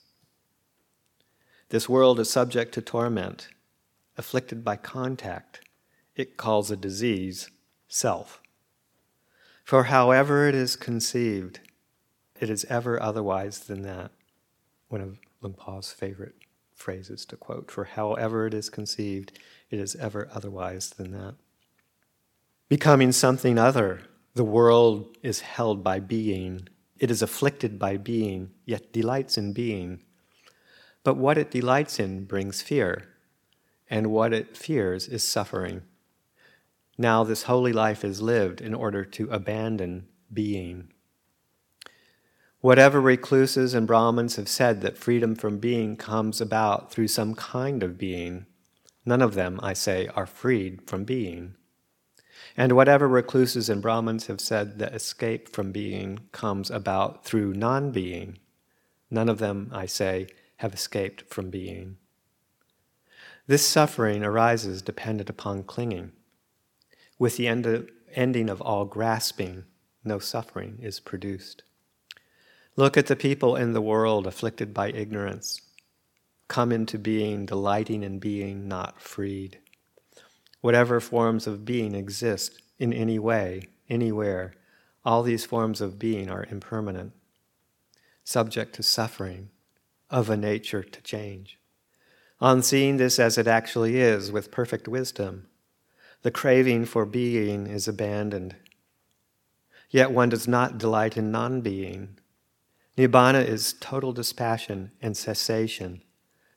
This 1.71 1.89
world 1.89 2.21
is 2.21 2.29
subject 2.29 2.75
to 2.75 2.83
torment, 2.83 3.49
afflicted 4.19 4.63
by 4.63 4.77
contact. 4.77 5.67
It 6.15 6.37
calls 6.37 6.71
a 6.71 6.77
disease 6.77 7.49
self. 7.89 8.43
For 9.65 9.85
however 9.85 10.49
it 10.49 10.55
is 10.55 10.77
conceived, 10.77 11.61
it 12.43 12.51
is 12.51 12.67
ever 12.69 13.01
otherwise 13.01 13.61
than 13.61 13.83
that. 13.83 14.11
One 14.89 15.01
of 15.01 15.57
Por's 15.57 15.93
favorite 15.93 16.35
phrases 16.75 17.25
to 17.27 17.37
quote. 17.37 17.71
For 17.71 17.85
however 17.85 18.47
it 18.47 18.55
is 18.55 18.69
conceived, 18.69 19.39
it 19.71 19.79
is 19.79 19.97
ever 19.97 20.29
otherwise 20.35 20.91
than 20.91 21.13
that 21.13 21.37
becoming 22.73 23.13
something 23.13 23.59
other. 23.59 24.01
The 24.33 24.45
world 24.45 25.15
is 25.23 25.41
held 25.41 25.85
by 25.85 26.01
being. 26.01 26.71
It 26.99 27.11
is 27.11 27.21
afflicted 27.21 27.79
by 27.79 27.99
being, 27.99 28.53
yet 28.65 28.95
delights 28.95 29.37
in 29.37 29.53
being. 29.53 30.01
But 31.05 31.19
what 31.19 31.37
it 31.37 31.51
delights 31.51 32.01
in 32.01 32.25
brings 32.25 32.63
fear, 32.63 33.11
and 33.91 34.07
what 34.07 34.33
it 34.33 34.57
fears 34.57 35.07
is 35.07 35.23
suffering. 35.23 35.83
Now, 36.97 37.25
this 37.25 37.43
holy 37.43 37.75
life 37.75 38.07
is 38.07 38.23
lived 38.23 38.63
in 38.63 38.73
order 38.73 39.05
to 39.05 39.29
abandon 39.31 40.09
being. 40.33 40.95
Whatever 42.63 43.01
recluses 43.01 43.75
and 43.75 43.89
Brahmins 43.89 44.37
have 44.37 44.49
said 44.49 44.83
that 44.83 44.97
freedom 44.97 45.35
from 45.35 45.59
being 45.59 45.97
comes 45.97 46.41
about 46.41 46.93
through 46.93 47.09
some 47.09 47.35
kind 47.35 47.83
of 47.83 47.99
being, 47.99 48.47
none 49.05 49.21
of 49.21 49.35
them, 49.35 49.59
I 49.61 49.73
say, 49.73 50.07
are 50.15 50.27
freed 50.27 50.89
from 50.89 51.03
being. 51.03 51.57
And 52.57 52.77
whatever 52.77 53.09
recluses 53.09 53.69
and 53.69 53.83
Brahmins 53.83 54.29
have 54.29 54.41
said 54.41 54.79
that 54.79 54.95
escape 54.95 55.49
from 55.49 55.73
being 55.73 56.21
comes 56.31 56.71
about 56.71 57.25
through 57.25 57.53
non 57.53 57.91
being, 57.91 58.39
none 59.11 59.29
of 59.29 59.39
them, 59.39 59.69
I 59.73 59.87
say, 59.87 60.29
have 60.59 60.73
escaped 60.73 61.35
from 61.35 61.51
being. 61.51 61.97
This 63.49 63.67
suffering 63.67 64.23
arises 64.23 64.83
dependent 64.83 65.29
upon 65.29 65.65
clinging. 65.65 66.13
With 67.19 67.39
the 67.39 67.49
end 67.49 67.67
of, 67.67 67.91
ending 68.15 68.49
of 68.49 68.63
all 68.63 68.85
grasping, 68.85 69.65
no 70.05 70.21
suffering 70.21 70.79
is 70.81 71.01
produced. 71.01 71.65
Look 72.77 72.97
at 72.97 73.07
the 73.07 73.17
people 73.17 73.57
in 73.57 73.73
the 73.73 73.83
world 73.83 74.27
afflicted 74.27 74.73
by 74.73 74.91
ignorance, 74.91 75.61
come 76.49 76.73
into 76.73 76.99
being, 76.99 77.47
delighting 77.47 78.03
in 78.03 78.19
being, 78.19 78.67
not 78.67 79.01
freed 79.01 79.59
whatever 80.63 81.01
forms 81.01 81.47
of 81.47 81.67
being 81.67 81.95
exist 81.95 82.63
in 82.79 82.93
any 82.95 83.19
way, 83.19 83.69
anywhere, 83.91 84.55
all 85.05 85.23
these 85.23 85.45
forms 85.45 85.83
of 85.83 85.99
being 85.99 86.31
are 86.31 86.47
impermanent, 86.51 87.13
subject 88.25 88.75
to 88.75 88.83
suffering, 88.83 89.51
of 90.09 90.31
a 90.31 90.37
nature 90.37 90.83
to 90.83 91.03
change. 91.03 91.59
On 92.41 92.63
seeing 92.63 92.97
this 92.97 93.19
as 93.19 93.37
it 93.37 93.47
actually 93.47 94.01
is 94.01 94.33
with 94.33 94.51
perfect 94.51 94.89
wisdom, 94.89 95.49
the 96.23 96.31
craving 96.31 96.85
for 96.85 97.05
being 97.05 97.67
is 97.67 97.89
abandoned. 97.89 98.55
Yet 99.91 100.13
one 100.13 100.29
does 100.29 100.47
not 100.47 100.79
delight 100.79 101.17
in 101.17 101.33
non 101.33 101.61
being. 101.61 102.19
Nibbana 102.97 103.47
is 103.47 103.75
total 103.81 104.13
dispassion 104.13 104.93
and 105.01 105.17
cessation, 105.17 106.03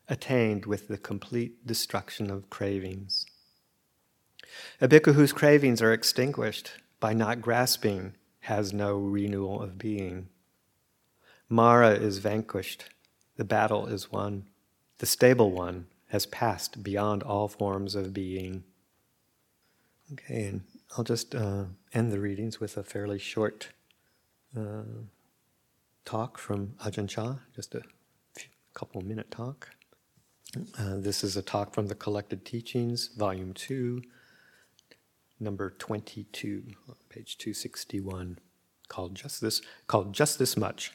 attained 0.10 0.66
with 0.66 0.90
the 0.90 0.98
complete 0.98 1.66
destruction 1.66 2.30
of 2.30 2.50
cravings. 2.50 3.26
A 4.82 4.88
bhikkhu 4.88 5.14
whose 5.14 5.32
cravings 5.32 5.82
are 5.82 5.94
extinguished 5.94 6.74
by 7.00 7.14
not 7.14 7.42
grasping 7.42 8.16
has 8.42 8.74
no 8.74 8.98
renewal 8.98 9.62
of 9.62 9.78
being. 9.78 10.28
Mara 11.48 11.92
is 11.92 12.18
vanquished, 12.18 12.86
the 13.38 13.46
battle 13.46 13.88
is 13.88 14.12
won, 14.12 14.48
the 14.98 15.06
stable 15.06 15.52
one 15.52 15.88
has 16.08 16.26
passed 16.26 16.84
beyond 16.84 17.24
all 17.24 17.48
forms 17.48 17.96
of 17.96 18.14
being. 18.14 18.64
Okay, 20.12 20.46
and 20.46 20.62
I'll 20.98 21.04
just 21.04 21.34
uh, 21.34 21.66
end 21.94 22.12
the 22.12 22.20
readings 22.20 22.60
with 22.60 22.78
a 22.78 22.84
fairly 22.84 23.20
short 23.20 23.70
uh, 24.56 24.84
talk 26.06 26.38
from 26.38 26.76
Ajahn 26.84 27.10
Chah, 27.10 27.38
just 27.56 27.74
a 27.74 27.82
few, 28.38 28.50
couple 28.74 29.02
minute 29.02 29.32
talk. 29.32 29.70
Uh, 30.78 30.98
this 30.98 31.24
is 31.24 31.36
a 31.36 31.42
talk 31.42 31.74
from 31.74 31.88
the 31.88 31.96
Collected 31.96 32.46
Teachings, 32.46 33.10
Volume 33.18 33.54
2, 33.54 34.02
number 35.40 35.72
22, 35.72 36.64
page 37.10 37.38
261, 37.38 38.38
called 38.88 39.16
just 39.16 39.42
this, 39.42 39.62
called 39.88 40.14
just 40.14 40.40
this 40.40 40.56
much. 40.56 40.92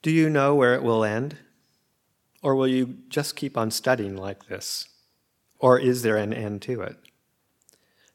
Do 0.00 0.10
you 0.10 0.30
know 0.30 0.54
where 0.54 0.74
it 0.74 0.82
will 0.82 1.04
end? 1.04 1.36
Or 2.40 2.54
will 2.54 2.68
you 2.68 2.98
just 3.08 3.36
keep 3.36 3.58
on 3.58 3.70
studying 3.70 4.16
like 4.16 4.46
this? 4.46 4.88
Or 5.58 5.78
is 5.78 6.02
there 6.02 6.16
an 6.16 6.32
end 6.32 6.62
to 6.62 6.82
it? 6.82 6.96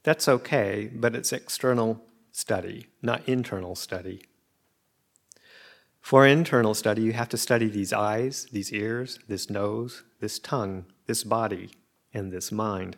That's 0.04 0.28
okay, 0.28 0.90
but 0.94 1.16
it's 1.16 1.34
external 1.34 2.02
study, 2.32 2.88
not 3.02 3.28
internal 3.28 3.76
study. 3.76 4.22
For 6.02 6.26
internal 6.26 6.74
study, 6.74 7.02
you 7.04 7.14
have 7.14 7.30
to 7.30 7.38
study 7.38 7.68
these 7.68 7.94
eyes, 7.94 8.48
these 8.52 8.72
ears, 8.72 9.20
this 9.28 9.50
nose, 9.50 10.04
this 10.20 10.40
tongue, 10.40 10.86
this 11.06 11.24
body, 11.24 11.72
and 12.14 12.32
this 12.32 12.52
mind. 12.52 12.98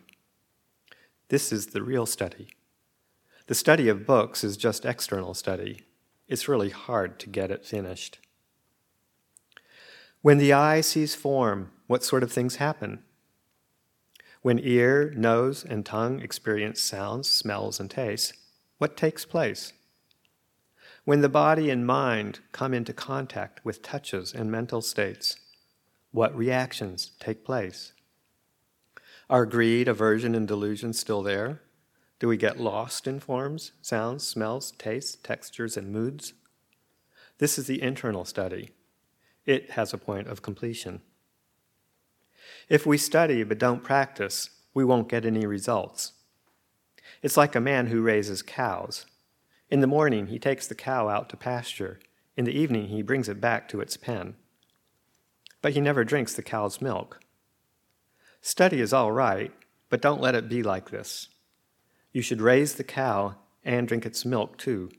This 1.28 1.52
is 1.52 1.68
the 1.68 1.82
real 1.82 2.06
study. 2.06 2.48
The 3.46 3.54
study 3.54 3.88
of 3.88 4.06
books 4.06 4.44
is 4.44 4.56
just 4.56 4.84
external 4.84 5.34
study. 5.34 5.82
It's 6.28 6.48
really 6.48 6.70
hard 6.70 7.18
to 7.20 7.28
get 7.28 7.50
it 7.50 7.66
finished. 7.66 8.18
When 10.22 10.38
the 10.38 10.52
eye 10.52 10.80
sees 10.80 11.14
form, 11.14 11.72
what 11.88 12.04
sort 12.04 12.22
of 12.22 12.32
things 12.32 12.56
happen? 12.56 13.02
When 14.40 14.58
ear, 14.58 15.12
nose, 15.16 15.64
and 15.64 15.84
tongue 15.84 16.20
experience 16.20 16.80
sounds, 16.80 17.28
smells, 17.28 17.80
and 17.80 17.90
tastes, 17.90 18.32
what 18.78 18.96
takes 18.96 19.24
place? 19.24 19.72
When 21.04 21.20
the 21.20 21.28
body 21.28 21.68
and 21.68 21.84
mind 21.84 22.38
come 22.52 22.72
into 22.72 22.92
contact 22.92 23.64
with 23.64 23.82
touches 23.82 24.32
and 24.32 24.52
mental 24.52 24.80
states, 24.80 25.36
what 26.12 26.36
reactions 26.36 27.10
take 27.18 27.44
place? 27.44 27.92
Are 29.28 29.44
greed, 29.44 29.88
aversion, 29.88 30.36
and 30.36 30.46
delusion 30.46 30.92
still 30.92 31.22
there? 31.22 31.62
Do 32.20 32.28
we 32.28 32.36
get 32.36 32.60
lost 32.60 33.08
in 33.08 33.18
forms, 33.18 33.72
sounds, 33.82 34.24
smells, 34.24 34.74
tastes, 34.78 35.16
textures, 35.16 35.76
and 35.76 35.90
moods? 35.90 36.34
This 37.38 37.58
is 37.58 37.66
the 37.66 37.82
internal 37.82 38.24
study. 38.24 38.70
It 39.44 39.72
has 39.72 39.92
a 39.92 39.98
point 39.98 40.28
of 40.28 40.40
completion. 40.40 41.00
If 42.68 42.86
we 42.86 42.96
study 42.96 43.42
but 43.42 43.58
don't 43.58 43.82
practice, 43.82 44.50
we 44.72 44.84
won't 44.84 45.08
get 45.08 45.24
any 45.24 45.46
results. 45.46 46.12
It's 47.22 47.36
like 47.36 47.56
a 47.56 47.60
man 47.60 47.88
who 47.88 48.02
raises 48.02 48.40
cows. 48.40 49.06
In 49.72 49.80
the 49.80 49.86
morning, 49.86 50.26
he 50.26 50.38
takes 50.38 50.66
the 50.66 50.74
cow 50.74 51.08
out 51.08 51.30
to 51.30 51.36
pasture. 51.38 51.98
In 52.36 52.44
the 52.44 52.52
evening, 52.52 52.88
he 52.88 53.00
brings 53.00 53.26
it 53.26 53.40
back 53.40 53.70
to 53.70 53.80
its 53.80 53.96
pen. 53.96 54.34
But 55.62 55.72
he 55.72 55.80
never 55.80 56.04
drinks 56.04 56.34
the 56.34 56.42
cow's 56.42 56.82
milk. 56.82 57.20
Study 58.42 58.82
is 58.82 58.92
all 58.92 59.12
right, 59.12 59.50
but 59.88 60.02
don't 60.02 60.20
let 60.20 60.34
it 60.34 60.50
be 60.50 60.62
like 60.62 60.90
this. 60.90 61.28
You 62.12 62.20
should 62.20 62.42
raise 62.42 62.74
the 62.74 62.84
cow 62.84 63.36
and 63.64 63.88
drink 63.88 64.04
its 64.04 64.26
milk 64.26 64.58
too. 64.58 64.90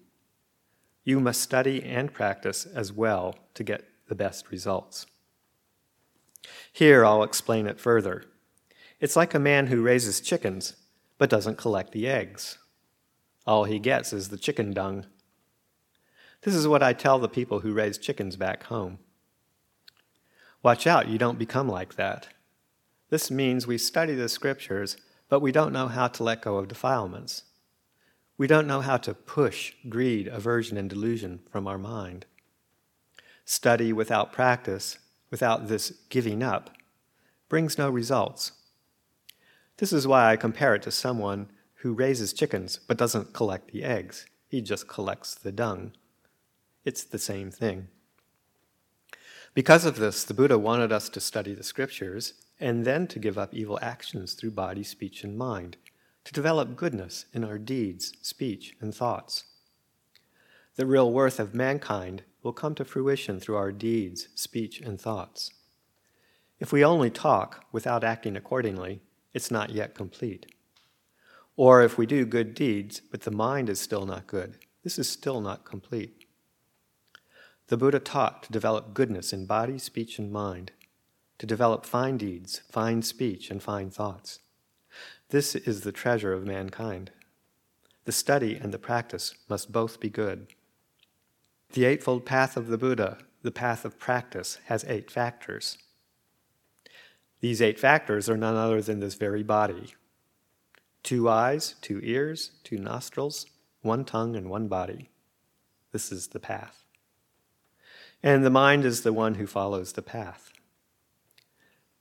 You 1.04 1.20
must 1.20 1.42
study 1.42 1.84
and 1.84 2.12
practice 2.12 2.66
as 2.66 2.92
well 2.92 3.36
to 3.54 3.64
get 3.64 3.88
the 4.08 4.16
best 4.16 4.50
results. 4.50 5.06
Here, 6.72 7.06
I'll 7.06 7.22
explain 7.22 7.68
it 7.68 7.80
further. 7.80 8.24
It's 9.00 9.16
like 9.16 9.36
a 9.36 9.40
man 9.40 9.68
who 9.68 9.84
raises 9.84 10.20
chickens 10.20 10.78
but 11.20 11.30
doesn't 11.30 11.60
collect 11.60 11.92
the 11.92 12.08
eggs. 12.08 12.58
All 13.46 13.66
he 13.66 13.80
gets 13.80 14.14
is 14.14 14.30
the 14.30 14.38
chicken 14.38 14.74
dung. 14.74 15.06
This 16.44 16.56
is 16.56 16.68
what 16.68 16.84
I 16.84 16.94
tell 16.94 17.20
the 17.20 17.30
people 17.30 17.62
who 17.62 17.74
raise 17.74 17.98
chickens 17.98 18.36
back 18.36 18.64
home. 18.64 19.00
Watch 20.62 20.88
out, 20.88 21.08
you 21.08 21.18
don't 21.18 21.40
become 21.40 21.68
like 21.68 21.96
that. 21.96 22.30
This 23.10 23.30
means 23.30 23.68
we 23.68 23.78
study 23.78 24.16
the 24.16 24.30
scriptures, 24.30 24.98
but 25.30 25.42
we 25.42 25.52
don't 25.52 25.74
know 25.74 25.88
how 25.88 26.08
to 26.08 26.24
let 26.24 26.42
go 26.42 26.58
of 26.58 26.68
defilements. 26.68 27.44
We 28.38 28.48
don't 28.48 28.68
know 28.68 28.82
how 28.82 28.98
to 28.98 29.14
push 29.14 29.74
greed, 29.88 30.28
aversion, 30.28 30.78
and 30.78 30.90
delusion 30.90 31.42
from 31.52 31.68
our 31.68 31.78
mind. 31.78 32.26
Study 33.46 33.94
without 33.94 34.32
practice, 34.32 34.98
without 35.30 35.68
this 35.68 35.92
giving 36.10 36.42
up, 36.42 36.72
brings 37.50 37.78
no 37.78 37.90
results. 37.90 38.54
This 39.78 39.94
is 39.94 40.08
why 40.08 40.32
I 40.32 40.36
compare 40.38 40.76
it 40.76 40.82
to 40.84 40.92
someone 40.92 41.50
who 41.84 41.94
raises 41.94 42.32
chickens 42.32 42.80
but 42.88 42.98
doesn't 42.98 43.34
collect 43.34 43.72
the 43.72 43.84
eggs. 43.84 44.26
He 44.48 44.62
just 44.62 44.88
collects 44.88 45.36
the 45.36 45.52
dung. 45.52 45.92
It's 46.86 47.04
the 47.04 47.20
same 47.20 47.52
thing. 47.52 47.90
Because 49.54 49.84
of 49.84 49.98
this, 49.98 50.24
the 50.24 50.34
Buddha 50.34 50.58
wanted 50.58 50.94
us 50.94 51.10
to 51.10 51.20
study 51.20 51.54
the 51.54 51.62
scriptures 51.62 52.36
and 52.58 52.86
then 52.86 53.06
to 53.08 53.20
give 53.20 53.38
up 53.38 53.54
evil 53.54 53.78
actions 53.82 54.34
through 54.34 54.52
body, 54.52 54.82
speech, 54.82 55.26
and 55.26 55.38
mind, 55.38 55.76
to 56.24 56.32
develop 56.32 56.78
goodness 56.78 57.26
in 57.34 57.44
our 57.44 57.58
deeds, 57.58 58.14
speech, 58.22 58.76
and 58.80 58.96
thoughts. 58.96 59.44
The 60.78 60.86
real 60.86 61.12
worth 61.12 61.38
of 61.38 61.54
mankind 61.54 62.24
will 62.44 62.54
come 62.54 62.76
to 62.76 62.86
fruition 62.86 63.42
through 63.42 63.58
our 63.58 63.74
deeds, 63.74 64.30
speech, 64.36 64.80
and 64.80 65.02
thoughts. 65.02 65.52
If 66.62 66.72
we 66.72 66.86
only 66.86 67.10
talk 67.10 67.66
without 67.74 68.06
acting 68.06 68.38
accordingly, 68.38 69.02
it's 69.34 69.52
not 69.52 69.72
yet 69.72 69.96
complete. 69.96 70.46
Or 71.56 71.84
if 71.84 71.98
we 71.98 72.06
do 72.06 72.26
good 72.26 72.56
deeds, 72.56 73.00
but 73.00 73.22
the 73.22 73.32
mind 73.32 73.70
is 73.70 73.80
still 73.80 74.06
not 74.06 74.28
good, 74.28 74.58
this 74.84 74.98
is 74.98 75.08
still 75.08 75.40
not 75.40 75.66
complete. 75.66 76.26
The 77.68 77.78
Buddha 77.78 78.00
taught 78.00 78.44
to 78.44 78.52
develop 78.52 78.94
goodness 78.94 79.32
in 79.32 79.46
body, 79.46 79.78
speech, 79.78 80.20
and 80.20 80.32
mind, 80.32 80.72
to 81.38 81.46
develop 81.46 81.86
fine 81.86 82.18
deeds, 82.18 82.62
fine 82.72 83.02
speech, 83.02 83.50
and 83.50 83.62
fine 83.62 83.90
thoughts. 83.90 84.40
This 85.30 85.56
is 85.56 85.82
the 85.82 85.92
treasure 85.92 86.34
of 86.34 86.46
mankind. 86.46 87.12
The 88.06 88.12
study 88.12 88.56
and 88.56 88.74
the 88.74 88.80
practice 88.80 89.36
must 89.48 89.72
both 89.72 90.00
be 90.00 90.10
good. 90.10 90.48
The 91.72 91.86
Eightfold 91.86 92.26
Path 92.26 92.58
of 92.58 92.68
the 92.68 92.78
Buddha, 92.78 93.20
the 93.42 93.52
path 93.52 93.86
of 93.86 93.98
practice, 93.98 94.60
has 94.66 94.84
eight 94.88 95.10
factors. 95.10 95.78
These 97.40 97.62
eight 97.62 97.80
factors 97.80 98.30
are 98.30 98.38
none 98.38 98.56
other 98.56 98.82
than 98.82 99.00
this 99.00 99.16
very 99.16 99.44
body 99.44 99.96
two 101.04 101.30
eyes, 101.30 101.76
two 101.82 102.00
ears, 102.02 102.52
two 102.64 102.78
nostrils, 102.78 103.46
one 103.82 104.06
tongue, 104.06 104.36
and 104.36 104.50
one 104.50 104.68
body. 104.68 105.10
This 105.92 106.12
is 106.12 106.28
the 106.28 106.40
path. 106.40 106.86
And 108.24 108.46
the 108.46 108.50
mind 108.50 108.86
is 108.86 109.02
the 109.02 109.14
one 109.14 109.36
who 109.36 109.46
follows 109.46 109.94
the 109.94 110.02
path. 110.02 110.52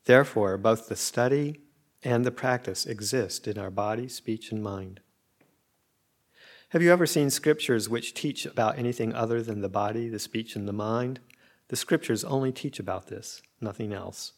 Therefore, 0.04 0.56
both 0.56 0.88
the 0.88 0.96
study 0.96 1.60
and 2.02 2.24
the 2.24 2.30
practice 2.30 2.86
exist 2.86 3.46
in 3.46 3.58
our 3.58 3.70
body, 3.70 4.08
speech, 4.08 4.50
and 4.50 4.62
mind. 4.62 5.00
Have 6.70 6.82
you 6.82 6.90
ever 6.90 7.06
seen 7.06 7.28
scriptures 7.28 7.88
which 7.88 8.14
teach 8.14 8.46
about 8.46 8.78
anything 8.78 9.12
other 9.14 9.42
than 9.42 9.60
the 9.60 9.68
body, 9.68 10.08
the 10.08 10.18
speech, 10.18 10.56
and 10.56 10.66
the 10.66 10.72
mind? 10.72 11.20
The 11.68 11.76
scriptures 11.76 12.24
only 12.24 12.50
teach 12.50 12.78
about 12.78 13.08
this, 13.08 13.42
nothing 13.60 13.92
else. 13.92 14.32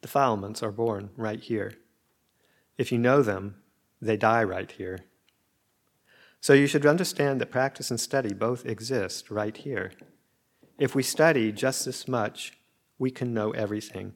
Defilements 0.00 0.62
are 0.62 0.72
born 0.72 1.10
right 1.16 1.40
here. 1.40 1.74
If 2.78 2.90
you 2.90 2.98
know 2.98 3.22
them, 3.22 3.61
they 4.02 4.16
die 4.16 4.42
right 4.42 4.70
here. 4.70 4.98
So 6.40 6.54
you 6.54 6.66
should 6.66 6.84
understand 6.84 7.40
that 7.40 7.52
practice 7.52 7.88
and 7.88 8.00
study 8.00 8.34
both 8.34 8.66
exist 8.66 9.30
right 9.30 9.56
here. 9.56 9.92
If 10.76 10.96
we 10.96 11.04
study 11.04 11.52
just 11.52 11.84
this 11.84 12.08
much, 12.08 12.58
we 12.98 13.12
can 13.12 13.32
know 13.32 13.52
everything. 13.52 14.14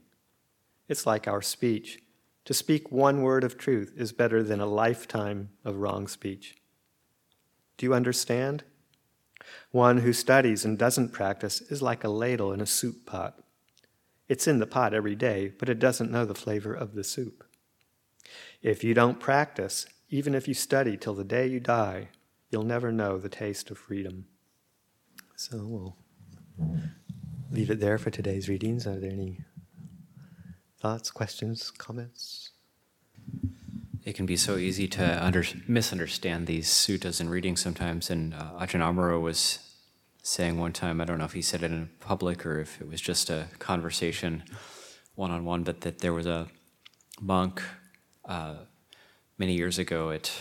It's 0.89 1.07
like 1.07 1.29
our 1.29 1.41
speech. 1.41 2.01
To 2.47 2.55
speak 2.55 2.91
one 2.91 3.23
word 3.23 3.45
of 3.45 3.57
truth 3.57 3.93
is 3.97 4.13
better 4.13 4.43
than 4.43 4.61
a 4.61 4.67
lifetime 4.67 5.51
of 5.65 5.77
wrong 5.77 6.09
speech. 6.09 6.57
Do 7.77 7.87
you 7.87 7.95
understand? 7.95 8.65
One 9.71 9.99
who 9.99 10.13
studies 10.13 10.65
and 10.65 10.77
doesn't 10.77 11.13
practice 11.13 11.61
is 11.61 11.81
like 11.81 12.03
a 12.03 12.09
ladle 12.09 12.53
in 12.53 12.61
a 12.61 12.67
soup 12.67 13.07
pot. 13.07 13.39
It's 14.29 14.49
in 14.49 14.59
the 14.59 14.67
pot 14.67 14.93
every 14.93 15.15
day, 15.15 15.53
but 15.57 15.69
it 15.69 15.79
doesn't 15.79 16.11
know 16.11 16.25
the 16.25 16.35
flavor 16.35 16.75
of 16.75 16.95
the 16.95 17.05
soup. 17.05 17.46
If 18.67 18.83
you 18.83 18.95
don't 18.95 19.21
practice, 19.21 19.87
even 20.11 20.35
if 20.35 20.49
you 20.49 20.55
study 20.55 20.97
till 20.97 21.15
the 21.15 21.23
day 21.23 21.47
you 21.47 21.61
die, 21.61 22.09
you'll 22.51 22.65
never 22.65 22.91
know 22.91 23.17
the 23.17 23.29
taste 23.29 23.71
of 23.71 23.79
freedom. 23.79 24.27
So 25.37 25.59
we'll 25.59 25.97
leave 27.53 27.71
it 27.71 27.79
there 27.79 27.97
for 27.97 28.11
today's 28.11 28.49
readings. 28.49 28.85
Are 28.85 28.99
there 28.99 29.13
any 29.13 29.39
thoughts, 30.81 31.13
questions, 31.13 31.71
comments? 31.71 32.51
It 34.05 34.17
can 34.17 34.27
be 34.27 34.37
so 34.37 34.57
easy 34.57 34.89
to 34.89 35.25
under, 35.25 35.45
misunderstand 35.69 36.49
these 36.49 36.67
suttas 36.67 37.21
and 37.21 37.31
readings 37.31 37.61
sometimes. 37.61 38.11
And 38.11 38.35
uh, 38.35 38.51
Ajahn 38.59 38.81
Amaro 38.81 39.21
was 39.21 39.61
saying 40.25 40.59
one 40.59 40.73
time, 40.73 41.01
I 41.01 41.05
don't 41.05 41.19
know 41.19 41.25
if 41.25 41.35
he 41.35 41.43
said 41.43 41.63
it 41.63 41.71
in 41.71 41.89
public 42.01 42.45
or 42.45 42.59
if 42.59 42.81
it 42.81 42.89
was 42.89 43.01
just 43.01 43.31
a 43.31 43.47
conversation 43.61 44.43
one 45.15 45.31
on 45.31 45.45
one, 45.45 45.63
but 45.63 45.83
that 45.83 46.01
there 46.01 46.13
was 46.13 46.27
a 46.27 46.49
monk 47.21 47.63
uh, 48.27 48.55
many 49.39 49.55
years 49.55 49.79
ago 49.79 50.11
at 50.11 50.33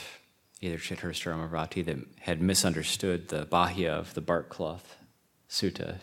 either 0.61 0.77
Chithurst 0.77 1.25
or 1.25 1.33
Amaravati 1.33 1.85
that 1.85 1.97
had 2.21 2.41
misunderstood 2.41 3.27
the 3.27 3.45
Bahia 3.45 3.93
of 3.93 4.13
the 4.13 4.21
bark 4.21 4.49
cloth 4.49 4.95
sutta, 5.49 5.97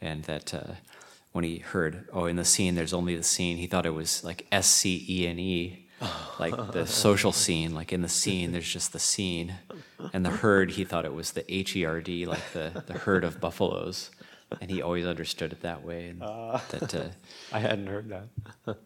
and 0.00 0.24
that 0.24 0.52
uh, 0.52 0.74
when 1.32 1.44
he 1.44 1.58
heard, 1.58 2.08
oh, 2.12 2.26
in 2.26 2.36
the 2.36 2.44
scene, 2.44 2.74
there's 2.74 2.92
only 2.92 3.16
the 3.16 3.22
scene, 3.22 3.56
he 3.56 3.66
thought 3.66 3.86
it 3.86 3.90
was 3.90 4.22
like 4.24 4.46
S 4.52 4.68
C 4.68 5.04
E 5.08 5.26
N 5.26 5.38
E, 5.38 5.86
like 6.38 6.54
the 6.72 6.86
social 6.86 7.32
scene, 7.32 7.74
like 7.74 7.92
in 7.92 8.02
the 8.02 8.08
scene, 8.08 8.52
there's 8.52 8.68
just 8.68 8.92
the 8.92 8.98
scene. 8.98 9.54
And 10.12 10.24
the 10.24 10.30
herd, 10.30 10.72
he 10.72 10.84
thought 10.84 11.04
it 11.04 11.14
was 11.14 11.32
the 11.32 11.52
H 11.52 11.76
E 11.76 11.84
R 11.84 12.00
D, 12.00 12.26
like 12.26 12.52
the, 12.52 12.82
the 12.86 12.94
herd 12.94 13.24
of 13.24 13.40
buffaloes. 13.40 14.10
And 14.60 14.70
he 14.70 14.82
always 14.82 15.06
understood 15.06 15.52
it 15.52 15.62
that 15.62 15.82
way. 15.82 16.08
And 16.08 16.22
uh, 16.22 16.58
that, 16.70 16.94
uh, 16.94 17.08
I 17.52 17.60
hadn't 17.60 17.86
heard 17.86 18.10
that. 18.10 18.76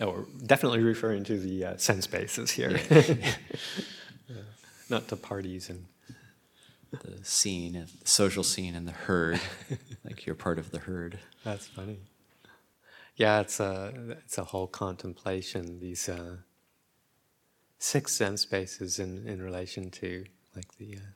No, 0.00 0.10
we're 0.10 0.46
definitely 0.46 0.82
referring 0.82 1.24
to 1.24 1.38
the 1.38 1.64
uh, 1.64 1.76
sense 1.76 2.06
bases 2.06 2.50
here, 2.50 2.80
not 4.88 5.08
to 5.08 5.16
parties 5.16 5.68
and 5.68 5.86
the 6.90 7.22
scene, 7.22 7.72
the 7.72 8.08
social 8.08 8.44
scene, 8.44 8.74
and 8.74 8.86
the 8.86 8.92
herd. 8.92 9.40
like 10.04 10.24
you're 10.24 10.34
part 10.34 10.58
of 10.58 10.70
the 10.70 10.78
herd. 10.78 11.18
That's 11.44 11.66
funny. 11.66 11.98
Yeah, 13.16 13.40
it's 13.40 13.60
a 13.60 14.16
it's 14.24 14.38
a 14.38 14.44
whole 14.44 14.68
contemplation. 14.68 15.80
These 15.80 16.08
uh, 16.08 16.36
six 17.78 18.12
sense 18.12 18.44
bases 18.44 18.98
in 18.98 19.26
in 19.26 19.42
relation 19.42 19.90
to 19.90 20.24
like 20.54 20.76
the 20.76 20.96
uh, 20.96 21.10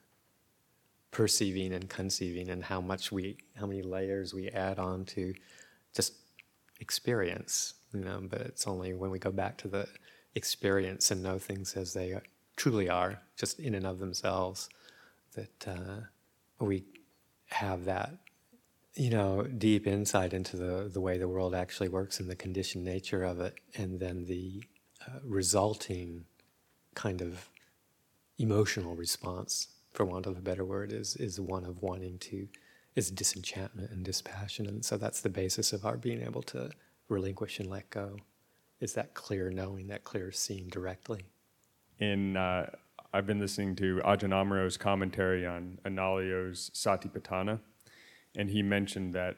perceiving 1.10 1.72
and 1.72 1.88
conceiving, 1.88 2.50
and 2.50 2.64
how 2.64 2.80
much 2.80 3.12
we 3.12 3.38
how 3.56 3.66
many 3.66 3.82
layers 3.82 4.34
we 4.34 4.48
add 4.48 4.78
on 4.78 5.04
to 5.06 5.34
just 5.94 6.14
experience. 6.80 7.74
You 7.92 8.04
know, 8.04 8.20
but 8.22 8.40
it's 8.40 8.66
only 8.66 8.94
when 8.94 9.10
we 9.10 9.18
go 9.18 9.30
back 9.30 9.58
to 9.58 9.68
the 9.68 9.86
experience 10.34 11.10
and 11.10 11.22
know 11.22 11.38
things 11.38 11.76
as 11.76 11.92
they 11.92 12.18
truly 12.56 12.88
are, 12.88 13.20
just 13.36 13.60
in 13.60 13.74
and 13.74 13.86
of 13.86 13.98
themselves 13.98 14.68
that 15.34 15.68
uh, 15.68 16.64
we 16.64 16.84
have 17.46 17.84
that, 17.84 18.14
you 18.94 19.10
know, 19.10 19.42
deep 19.42 19.86
insight 19.86 20.32
into 20.32 20.56
the, 20.56 20.88
the 20.92 21.00
way 21.00 21.18
the 21.18 21.28
world 21.28 21.54
actually 21.54 21.88
works 21.88 22.20
and 22.20 22.28
the 22.30 22.36
conditioned 22.36 22.84
nature 22.84 23.24
of 23.24 23.40
it, 23.40 23.54
and 23.74 24.00
then 24.00 24.24
the 24.26 24.62
uh, 25.06 25.18
resulting 25.24 26.24
kind 26.94 27.20
of 27.20 27.48
emotional 28.38 28.94
response, 28.94 29.68
for 29.92 30.04
want 30.04 30.26
of 30.26 30.38
a 30.38 30.42
better 30.42 30.64
word, 30.64 30.92
is 30.92 31.16
is 31.16 31.40
one 31.40 31.64
of 31.64 31.82
wanting 31.82 32.18
to 32.18 32.48
is 32.94 33.10
disenchantment 33.10 33.90
and 33.90 34.04
dispassion, 34.04 34.66
and 34.66 34.84
so 34.84 34.96
that's 34.96 35.20
the 35.22 35.30
basis 35.30 35.72
of 35.72 35.84
our 35.84 35.96
being 35.96 36.22
able 36.22 36.42
to 36.42 36.70
relinquish 37.08 37.58
and 37.58 37.68
let 37.68 37.90
go. 37.90 38.16
Is 38.80 38.94
that 38.94 39.14
clear 39.14 39.50
knowing, 39.50 39.88
that 39.88 40.04
clear 40.04 40.32
seeing 40.32 40.68
directly? 40.68 41.26
In 41.98 42.36
uh, 42.36 42.70
I've 43.12 43.26
been 43.26 43.40
listening 43.40 43.76
to 43.76 44.00
Ajahn 44.04 44.32
Amaro's 44.32 44.76
commentary 44.76 45.46
on 45.46 45.78
Analayo's 45.84 46.70
Satipatthana, 46.74 47.60
and 48.36 48.50
he 48.50 48.62
mentioned 48.62 49.12
that 49.12 49.36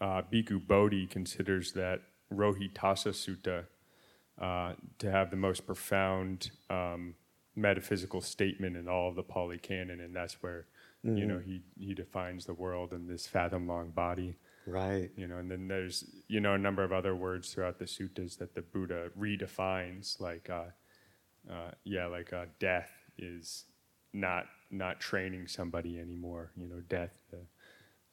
uh, 0.00 0.22
Bhikkhu 0.30 0.66
Bodhi 0.66 1.06
considers 1.06 1.72
that 1.72 2.02
Rohitassa 2.32 3.12
Sutta 3.12 3.64
uh, 4.40 4.74
to 4.98 5.10
have 5.10 5.30
the 5.30 5.36
most 5.36 5.66
profound 5.66 6.50
um, 6.70 7.14
metaphysical 7.56 8.20
statement 8.20 8.76
in 8.76 8.86
all 8.86 9.08
of 9.08 9.16
the 9.16 9.22
Pali 9.22 9.58
Canon, 9.58 10.00
and 10.00 10.14
that's 10.14 10.42
where 10.42 10.66
mm-hmm. 11.04 11.16
you 11.16 11.26
know 11.26 11.38
he 11.38 11.62
he 11.78 11.94
defines 11.94 12.44
the 12.44 12.54
world 12.54 12.92
in 12.92 13.06
this 13.06 13.26
fathom-long 13.26 13.90
body. 13.90 14.36
Right. 14.68 15.10
You 15.16 15.26
know, 15.26 15.38
and 15.38 15.50
then 15.50 15.68
there's 15.68 16.04
you 16.28 16.40
know 16.40 16.54
a 16.54 16.58
number 16.58 16.84
of 16.84 16.92
other 16.92 17.14
words 17.14 17.52
throughout 17.52 17.78
the 17.78 17.86
suttas 17.86 18.38
that 18.38 18.54
the 18.54 18.62
Buddha 18.62 19.10
redefines, 19.18 20.20
like. 20.20 20.50
Uh, 20.50 20.70
uh, 21.50 21.70
yeah, 21.84 22.06
like 22.06 22.32
uh, 22.32 22.46
death 22.58 22.90
is 23.16 23.64
not 24.12 24.46
not 24.70 25.00
training 25.00 25.46
somebody 25.46 25.98
anymore. 25.98 26.50
You 26.56 26.66
know, 26.66 26.80
death, 26.88 27.12
uh, 27.32 27.38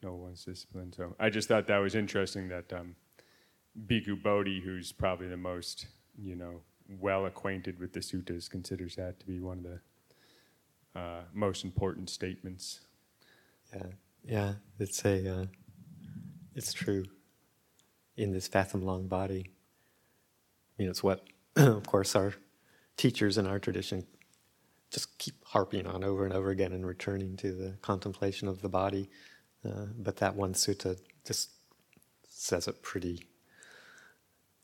no 0.02 0.14
one's 0.14 0.46
discipline. 0.46 0.94
So 0.94 1.16
I 1.20 1.30
just 1.30 1.48
thought 1.48 1.68
that 1.68 1.78
was 1.78 1.96
interesting 1.96 2.48
that 2.50 2.72
um, 2.72 2.96
Bhikkhu 3.88 4.22
Bodhi, 4.22 4.62
who's 4.62 4.92
probably 4.92 5.28
the 5.28 5.38
most 5.38 5.88
you 6.18 6.36
know 6.36 6.62
well 6.88 7.26
acquainted 7.26 7.80
with 7.80 7.94
the 7.94 8.00
suttas, 8.00 8.50
considers 8.50 8.96
that 8.96 9.20
to 9.20 9.26
be 9.26 9.40
one 9.40 9.58
of 9.58 9.64
the 9.64 11.00
uh, 11.00 11.22
most 11.34 11.66
important 11.66 12.10
statements. 12.10 12.82
Yeah, 13.74 13.88
yeah, 14.24 14.54
it's 14.80 15.04
a, 15.04 15.42
uh, 15.42 15.46
it's 16.56 16.74
true. 16.74 17.06
In 18.18 18.32
this 18.32 18.48
fathom 18.48 18.82
long 18.82 19.08
body, 19.08 19.52
I 20.78 20.82
mean, 20.82 20.90
it's 20.90 21.04
what, 21.04 21.28
of 21.56 21.86
course, 21.86 22.16
our 22.16 22.34
teachers 22.98 23.38
in 23.38 23.46
our 23.46 23.60
tradition 23.60 24.06
just 24.90 25.18
keep 25.18 25.36
harping 25.46 25.86
on 25.86 26.04
over 26.04 26.24
and 26.24 26.34
over 26.34 26.50
again 26.52 26.72
and 26.72 26.86
returning 26.86 27.36
to 27.38 27.52
the 27.54 27.76
contemplation 27.82 28.48
of 28.48 28.62
the 28.62 28.70
body. 28.70 29.10
Uh, 29.66 29.88
but 29.98 30.18
that 30.18 30.36
one 30.36 30.54
sutta 30.54 30.98
just 31.26 31.50
says 32.30 32.68
it 32.68 32.82
pretty 32.82 33.26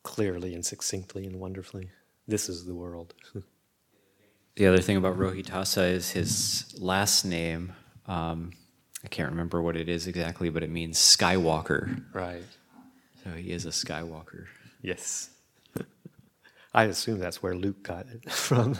clearly 0.03 0.53
and 0.53 0.65
succinctly 0.65 1.25
and 1.25 1.39
wonderfully. 1.39 1.89
This 2.27 2.47
is 2.47 2.65
the 2.65 2.75
world. 2.75 3.13
the 4.55 4.67
other 4.67 4.79
thing 4.81 4.97
about 4.97 5.17
Rohitassa 5.17 5.91
is 5.91 6.11
his 6.11 6.73
last 6.77 7.25
name. 7.25 7.73
Um, 8.05 8.51
I 9.03 9.07
can't 9.07 9.29
remember 9.29 9.61
what 9.61 9.75
it 9.75 9.89
is 9.89 10.07
exactly, 10.07 10.49
but 10.49 10.63
it 10.63 10.69
means 10.69 10.97
Skywalker. 10.97 12.03
Right. 12.13 12.43
So 13.23 13.31
he 13.31 13.51
is 13.51 13.65
a 13.65 13.69
Skywalker. 13.69 14.45
Yes. 14.81 15.29
I 16.73 16.85
assume 16.85 17.19
that's 17.19 17.41
where 17.41 17.55
Luke 17.55 17.83
got 17.83 18.07
it 18.07 18.31
from. 18.31 18.77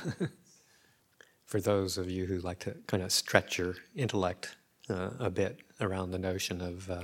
For 1.45 1.59
those 1.59 1.97
of 1.97 2.09
you 2.09 2.25
who 2.27 2.39
like 2.39 2.59
to 2.59 2.75
kind 2.87 3.03
of 3.03 3.11
stretch 3.11 3.57
your 3.57 3.75
intellect 3.95 4.55
uh, 4.89 5.09
a 5.19 5.29
bit 5.29 5.59
around 5.81 6.11
the 6.11 6.19
notion 6.19 6.61
of 6.61 6.89
uh, 6.89 7.03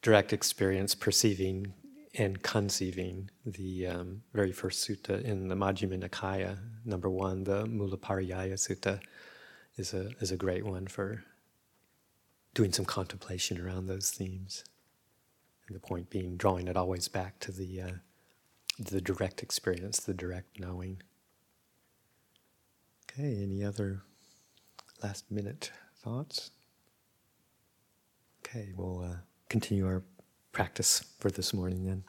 direct 0.00 0.32
experience, 0.32 0.94
perceiving 0.94 1.74
and 2.14 2.42
conceiving, 2.42 3.30
the 3.44 3.86
um, 3.86 4.22
very 4.32 4.52
first 4.52 4.88
sutta 4.88 5.22
in 5.22 5.48
the 5.48 5.54
Majjhima 5.54 6.02
Nikaya, 6.02 6.56
number 6.84 7.10
one, 7.10 7.44
the 7.44 7.66
Mulapariyaya 7.66 8.54
Sutta, 8.54 9.00
is 9.76 9.92
a, 9.92 10.08
is 10.20 10.32
a 10.32 10.36
great 10.36 10.64
one 10.64 10.86
for 10.86 11.22
doing 12.58 12.72
some 12.72 12.84
contemplation 12.84 13.60
around 13.60 13.86
those 13.86 14.10
themes. 14.10 14.64
And 15.68 15.76
the 15.76 15.80
point 15.80 16.10
being, 16.10 16.36
drawing 16.36 16.66
it 16.66 16.76
always 16.76 17.06
back 17.06 17.38
to 17.38 17.52
the, 17.52 17.80
uh, 17.80 17.90
the 18.80 19.00
direct 19.00 19.44
experience, 19.44 20.00
the 20.00 20.12
direct 20.12 20.58
knowing. 20.58 21.00
Okay, 23.04 23.40
any 23.40 23.62
other 23.62 24.02
last 25.04 25.30
minute 25.30 25.70
thoughts? 26.02 26.50
Okay, 28.40 28.72
we'll 28.76 29.04
uh, 29.04 29.16
continue 29.48 29.86
our 29.86 30.02
practice 30.50 31.04
for 31.20 31.30
this 31.30 31.54
morning 31.54 31.86
then. 31.86 32.02